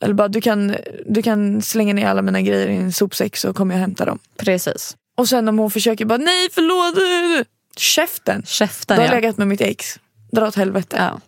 [0.00, 0.76] Eller bara du kan,
[1.06, 4.18] du kan slänga ner alla mina grejer i en sopsäck så kommer jag hämta dem.
[4.36, 4.96] Precis.
[5.16, 7.46] Och sen om hon försöker bara nej förlåt.
[7.76, 8.42] Käften.
[8.46, 9.14] Käften Du har ja.
[9.14, 9.98] legat med mitt ex.
[10.32, 10.96] Dra åt helvete.
[10.98, 11.20] ja.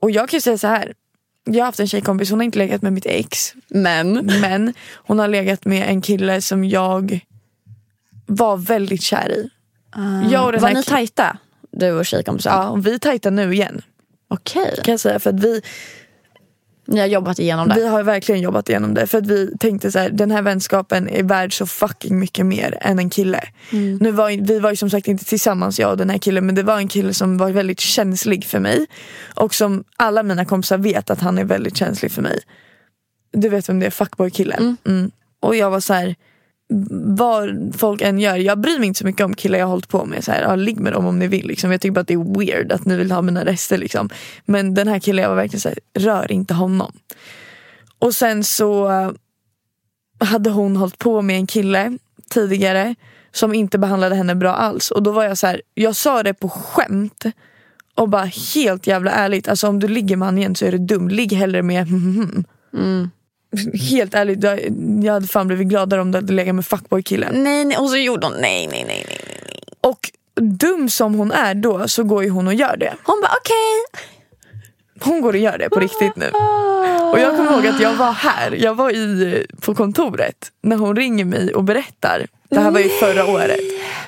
[0.00, 0.92] Och jag kan ju säga så här.
[1.52, 3.54] Jag har haft en tjejkompis, hon har inte legat med mitt ex.
[3.68, 4.30] Men.
[4.40, 7.20] Men hon har legat med en kille som jag
[8.26, 9.50] var väldigt kär i.
[10.30, 11.38] Jag och den Var ni tajta?
[11.70, 12.52] Du och tjejkompisen?
[12.52, 13.82] Ja, och vi är tajta nu igen.
[14.28, 14.80] Okej.
[14.84, 15.18] Kan jag säga.
[15.18, 15.62] För att vi,
[16.90, 17.74] Ni har jobbat igenom det?
[17.74, 19.06] vi har verkligen jobbat igenom det.
[19.06, 22.78] För att vi tänkte så här, den här vänskapen är värd så fucking mycket mer
[22.80, 23.40] än en kille.
[24.00, 26.46] Nu var, vi var ju som sagt inte tillsammans jag och den här killen.
[26.46, 28.86] Men det var en kille som var väldigt känslig för mig.
[29.34, 32.40] Och som alla mina kompisar vet att han är väldigt känslig för mig.
[33.32, 34.76] Du vet vem det är, fuckboy-killen.
[34.86, 35.10] Mm.
[35.40, 36.14] Och jag var så här.
[37.16, 39.88] Vad folk än gör, jag bryr mig inte så mycket om killar jag har hållit
[39.88, 40.24] på med.
[40.24, 41.46] Så här, ja, ligg med dem om ni vill.
[41.46, 41.72] Liksom.
[41.72, 43.78] Jag tycker bara att det är weird att ni vill ha mina rester.
[43.78, 44.10] Liksom.
[44.44, 46.92] Men den här killen, jag var verkligen så här, rör inte honom.
[47.98, 49.10] Och sen så eh,
[50.26, 51.98] hade hon hållit på med en kille
[52.30, 52.94] tidigare
[53.32, 54.90] som inte behandlade henne bra alls.
[54.90, 57.24] Och då var jag så här, jag sa det på skämt.
[57.94, 60.78] Och bara helt jävla ärligt, alltså om du ligger med han igen så är du
[60.78, 61.08] dum.
[61.08, 62.44] Ligg hellre med mm.
[62.74, 63.10] Mm.
[63.90, 64.44] Helt ärligt,
[65.04, 67.44] jag, hade fan blivit gladare om du hade legat med fuckboy-killen.
[67.44, 69.20] Nej, nej, och så gjorde hon nej, nej, nej, nej.
[69.26, 69.60] nej.
[69.80, 72.94] Och dum som hon är då så går ju hon och gör det.
[73.02, 74.02] Hon bara okej.
[75.00, 76.30] Hon går och gör det på riktigt nu.
[77.12, 80.96] Och jag kommer ihåg att jag var här, jag var i, på kontoret när hon
[80.96, 82.26] ringer mig och berättar.
[82.50, 83.60] Det här var ju förra året.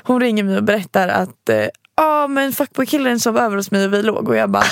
[0.02, 3.92] Hon ringer mig och berättar att ja ah, men fuckboy-killen sov över hos mig och
[3.92, 4.64] vi låg och jag bara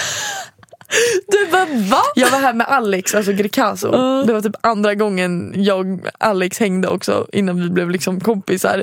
[1.29, 2.03] Du bara va?
[2.15, 3.91] Jag var här med Alex, alltså Greekazo.
[4.27, 8.83] Det var typ andra gången jag och Alex hängde också innan vi blev liksom kompisar.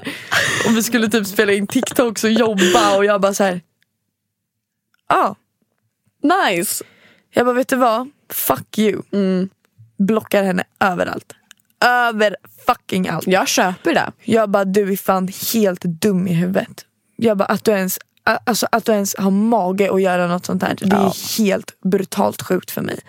[0.66, 3.62] Och vi skulle typ spela in TikToks och jobba och jag bara så här.
[5.10, 5.36] Ja, ah.
[6.24, 6.84] Nice.
[7.34, 8.10] jag bara vet du vad?
[8.30, 9.02] Fuck you.
[9.98, 11.34] Blockar henne överallt.
[11.86, 13.28] Över fucking allt.
[13.28, 14.12] Jag köper det.
[14.24, 16.86] Jag bara du är fan helt dum i huvudet.
[17.16, 20.64] Jag bara att du ens, alltså, att du ens har mage att göra något sånt
[20.64, 20.78] här.
[20.80, 23.00] Det är helt brutalt sjukt för mig.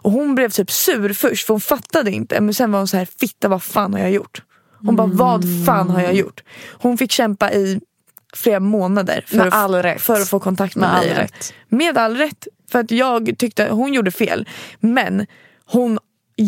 [0.00, 2.40] Och hon blev typ sur först för hon fattade inte.
[2.40, 4.42] Men sen var hon så här, fitta vad fan har jag gjort?
[4.80, 6.42] Hon bara vad fan har jag gjort?
[6.72, 7.80] Hon fick kämpa i
[8.34, 9.46] flera månader för, Med
[9.86, 11.54] att, för att få kontakt med, Med mig all rätt.
[11.68, 12.46] Med all rätt.
[12.70, 14.48] För att jag tyckte hon gjorde fel.
[14.80, 15.26] Men
[15.64, 15.98] hon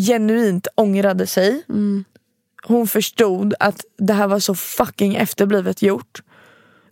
[0.07, 1.63] genuint ångrade sig.
[2.63, 6.21] Hon förstod att det här var så fucking efterblivet gjort.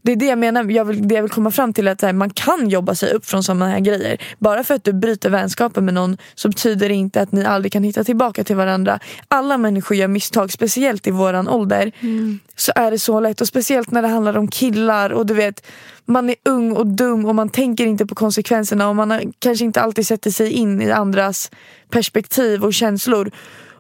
[0.10, 2.02] Det är det jag menar, jag vill, det jag vill komma fram till är att
[2.02, 4.18] här, man kan jobba sig upp från sådana här grejer.
[4.40, 7.72] Bara för att du bryter vänskapen med någon så betyder det inte att ni aldrig
[7.72, 9.00] kan hitta tillbaka till varandra.
[9.28, 11.92] Alla människor gör misstag, speciellt i våran ålder.
[12.56, 15.68] Så är det så lätt och speciellt när det handlar om killar och du vet
[16.06, 19.66] man är ung och dum och man tänker inte på konsekvenserna och man har, kanske
[19.66, 21.52] inte alltid sätter sig in i andras
[21.90, 23.32] perspektiv och känslor.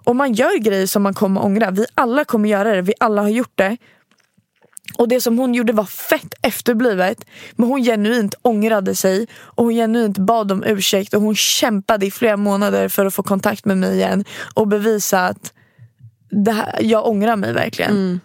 [0.03, 1.71] Och man gör grejer som man kommer ångra.
[1.71, 3.77] Vi alla kommer göra det, vi alla har gjort det.
[4.99, 7.25] Och det som hon gjorde var fett efterblivet.
[7.55, 12.11] Men hon genuint ångrade sig och hon genuint bad om ursäkt och hon kämpade i
[12.11, 15.53] flera månader för att få kontakt med mig igen och bevisa att
[16.31, 18.19] det här, jag ångrar mig verkligen.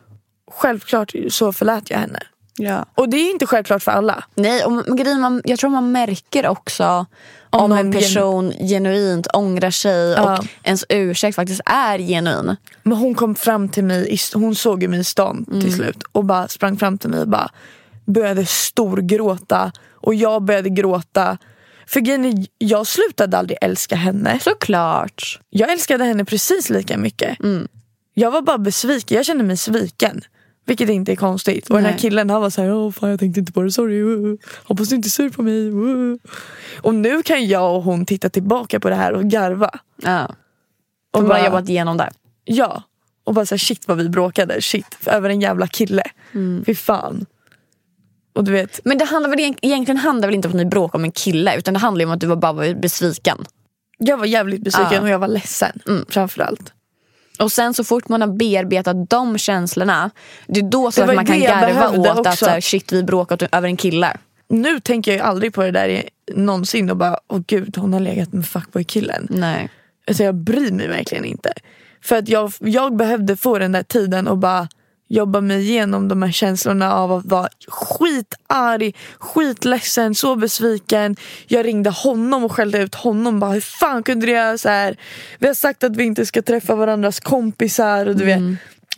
[0.51, 2.21] Självklart så förlät jag henne.
[2.59, 2.85] Ja.
[2.95, 4.25] Och det är inte självklart för alla.
[4.35, 7.07] Nej, och grejen, man, jag tror man märker också
[7.51, 10.39] om, en någon person genuint ångrar sig Ja.
[10.39, 12.57] och ens ursäkt faktiskt är genuin.
[12.83, 15.61] Men hon kom fram till mig, hon såg ju mig i stan Mm.
[15.61, 17.51] till slut och bara sprang fram till mig och bara
[18.05, 21.39] började storgråta och jag började gråta.
[21.87, 24.39] För grejen jag slutade aldrig älska henne.
[24.43, 25.41] Såklart.
[25.51, 27.41] Jag älskade henne precis lika mycket.
[27.41, 27.69] Mm.
[28.15, 30.21] Jag var bara besviken, jag kände mig sviken.
[30.67, 31.71] Vilket inte är konstigt.
[31.71, 32.01] Och den här Nej.
[32.01, 34.01] killen han var så här, åh fan jag tänkte inte på det, sorry.
[34.03, 34.37] Uh.
[34.65, 35.69] Hoppas du inte är sur på mig.
[35.69, 36.17] Uh.
[36.81, 39.71] Och nu kan jag och hon titta tillbaka på det här och garva.
[40.03, 40.35] Ja.
[41.13, 42.11] Och Och bara jobbat igenom det.
[42.45, 42.83] Ja.
[43.25, 44.97] Och bara såhär shit vad vi bråkade, shit.
[45.07, 46.03] Över en jävla kille.
[46.33, 46.65] Mm.
[46.67, 47.27] Fy fan.
[48.35, 50.65] Och du vet, Men det handlar väl egent- egentligen handlar väl inte om att ni
[50.65, 53.39] bråkade om en kille utan det handlar om att du var bara var besviken.
[53.99, 55.01] jag var jävligt besviken Ja.
[55.01, 55.81] och jag var ledsen.
[55.89, 56.05] Mm.
[56.09, 56.73] Framförallt.
[57.39, 60.11] Och sen så fort man har bearbetat de känslorna
[60.47, 63.43] det är då så att man kan garva åt att så här, shit vi bråkat
[63.43, 64.17] över en kille.
[64.49, 68.01] Nu tänker jag aldrig på det där i- någonsin och bara, åh gud hon har
[68.01, 69.27] legat med fuckboy-killen.
[69.31, 69.69] Nej.
[70.09, 71.53] Alltså jag bryr mig verkligen inte.
[72.03, 74.69] För att jag, jag behövde få den där tiden och bara
[75.09, 81.17] jobba mig igenom de här känslorna av att vara skitarg, skitledsen, så besviken.
[81.47, 83.41] Jag ringde honom och skällde ut honom.
[83.41, 84.97] Bara, Hur fan kunde du göra så här?
[85.39, 88.07] Vi har sagt att vi inte ska träffa varandras kompisar.
[88.07, 88.41] Och, du vet.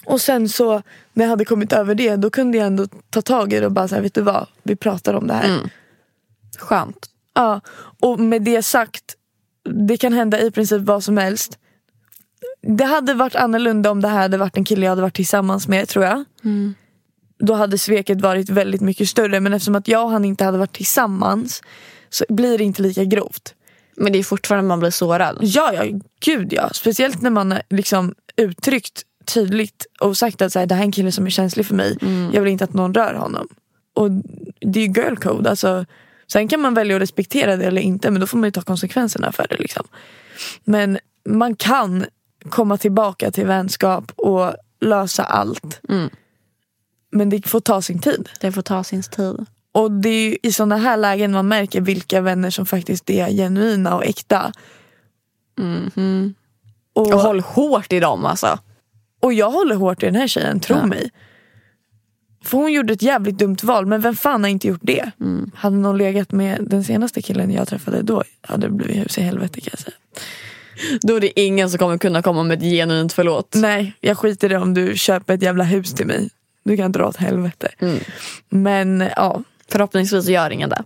[0.05, 0.83] och sen så
[1.13, 3.73] när jag hade kommit över det då kunde jag ändå ta tag i det och
[3.73, 4.47] bara, här, vet du vad?
[4.63, 5.61] Vi pratar om det här.
[6.59, 7.07] Skönt.
[7.35, 7.61] Ja,
[8.01, 9.05] och med det sagt,
[9.89, 11.59] det kan hända i princip vad som helst.
[12.63, 15.69] Det hade varit annorlunda om det här hade varit en kille jag hade varit tillsammans
[15.69, 16.25] med tror jag.
[17.39, 20.59] Då hade sveket varit väldigt mycket större men eftersom att jag och han inte hade
[20.59, 21.63] varit tillsammans
[22.11, 23.55] så blir det inte lika grovt.
[23.97, 25.39] Men det är fortfarande man blir sårad.
[25.41, 26.71] Ja, ja, gud ja.
[26.73, 30.93] Speciellt när man liksom uttryckt tydligt och sagt att så här, det här är en
[30.93, 31.99] kille som är känslig för mig.
[32.33, 33.49] Jag vill inte att någon rör honom.
[33.95, 34.11] Och
[34.61, 35.51] det är ju girl code.
[35.51, 35.85] Alltså,
[36.33, 38.63] sen kan man välja att respektera det eller inte men då får man ju ta
[38.63, 39.57] konsekvenserna för det.
[39.59, 39.87] Liksom.
[40.65, 42.07] Men man kan
[42.51, 45.81] komma tillbaka till vänskap och lösa allt.
[47.13, 48.29] Men det får ta sin tid.
[48.41, 49.47] Det får ta sin tid.
[49.73, 53.95] Och det är i sådana här lägen man märker vilka vänner som faktiskt är genuina
[53.95, 54.53] och äkta.
[56.93, 58.59] Och, Och håll hårt i dem alltså.
[59.23, 60.87] och jag håller hårt i den här tjejen, tro Ja.
[60.87, 61.11] mig.
[62.45, 65.11] För hon gjorde ett jävligt dumt val, men vem fan har inte gjort det?
[65.55, 69.21] Hade någon legat med den senaste killen jag träffade då hade det blivit hus i
[69.23, 69.97] helvete kan jag säga.
[71.03, 73.53] Då är det ingen som kommer kunna komma med ett genuint förlåt.
[73.55, 76.31] Nej, jag skiter i om du köper ett jävla hus till mig.
[76.65, 77.69] Du kan dra åt helvete.
[78.49, 80.85] Men ja, Förhoppningsvis gör ingen det.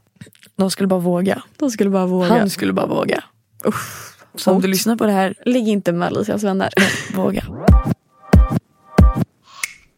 [0.56, 1.42] de skulle bara våga.
[1.56, 2.28] De skulle bara våga.
[2.28, 3.24] Han skulle bara våga.
[4.34, 6.70] Så om du lyssnar på det här, Ligg inte med Alicias vänner.
[7.14, 7.44] våga.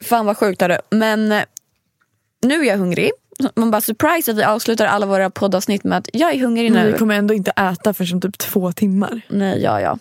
[0.04, 0.76] Fan vad sjukt hörru.
[0.90, 1.42] Men eh,
[2.42, 3.10] nu är jag hungrig.
[3.56, 6.86] Man bara surprise att vi avslutar alla våra poddavsnitt med att jag är hungrig Men
[6.86, 6.92] nu.
[6.92, 9.20] vi kommer ändå inte äta för som typ två timmar.
[9.28, 9.98] Nej, ja, ja.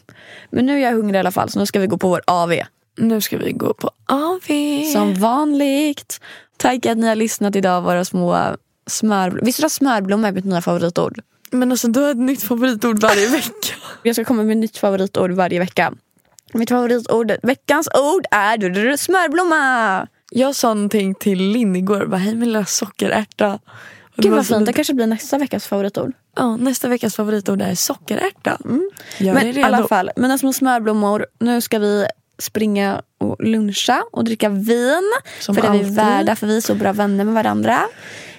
[0.50, 2.22] Men nu är jag hungrig i alla fall så nu ska vi gå på vår
[2.28, 2.54] AV.
[2.98, 4.48] Nu ska vi gå på AV.
[4.94, 6.20] Som vanligt.
[6.58, 8.56] Tack att ni har lyssnat idag våra små
[8.88, 9.46] smörblommor.
[9.46, 11.22] Visst är smörblommor är mitt nya favoritord?
[11.52, 13.74] Men alltså du har ett nytt favoritord varje vecka.
[14.04, 15.94] Jag ska komma med ett nytt favoritord varje vecka.
[16.54, 20.08] Mitt favoritord, veckans ord är smörblomma.
[20.34, 23.59] Jag sa någonting till Linn igår, bara hej min lilla sockerärta.
[24.15, 26.13] Gud vad fint, det kanske blir nästa veckas favoritord.
[26.36, 28.57] Ja, nästa veckas favoritord är sockerärta.
[29.17, 29.67] Gör Men dig i redo.
[29.67, 31.25] alla fall, mina små smörblommor.
[31.39, 32.05] Nu ska vi
[32.39, 35.11] springa och luncha och dricka vin.
[35.39, 35.95] Som för det är vi alltid.
[35.95, 37.88] värda, för vi är så bra vänner med varandra.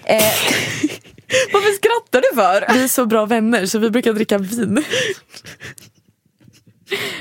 [0.05, 0.16] Eh,
[1.53, 2.74] Varför skrattar du för?
[2.74, 4.84] Vi är så bra vänner så vi brukar dricka vin.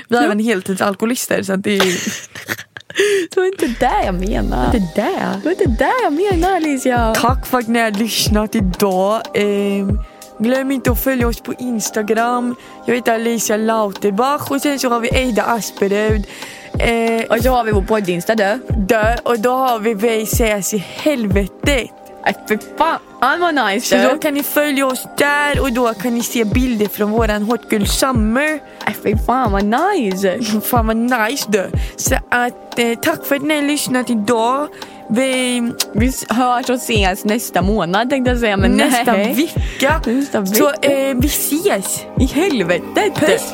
[0.10, 1.84] Vi är även heltidsalkoholister så att det är
[3.30, 4.72] Det var inte det jag menade.
[4.80, 5.36] det där.
[5.44, 7.14] Det var inte det jag menade Alicia.
[7.16, 9.22] Tack för att ni har lyssnat idag.
[9.36, 10.00] Ehm,
[10.40, 12.56] glöm inte att följa oss på Instagram.
[12.86, 16.28] Jag heter Alicia Lauterbach och sen så har vi Eida Asperud.
[16.80, 18.60] Eh, Och så har vi vår poddinsta du.
[18.88, 21.90] dö, och då har vi Vi ses i helvetet.
[22.26, 24.20] Nej fy fan vad nice Så då du.
[24.20, 27.86] kan ni följa oss där och då kan ni se bilder från våran Hot Girl
[27.86, 28.60] Summer.
[28.86, 30.40] Nej fy fan vad nice.
[30.62, 31.70] Fan vad nice du.
[31.96, 34.68] Så att eh, tack för att ni har lyssnat idag.
[35.10, 35.62] Vi,
[35.94, 39.34] Vi hörs och ses nästa månad tänkte jag säga men nästa nej.
[39.34, 40.02] vecka.
[40.06, 40.92] Nästa Så vecka.
[40.92, 42.04] eh, vi ses.
[42.20, 43.16] I helvetet.
[43.16, 43.54] Puss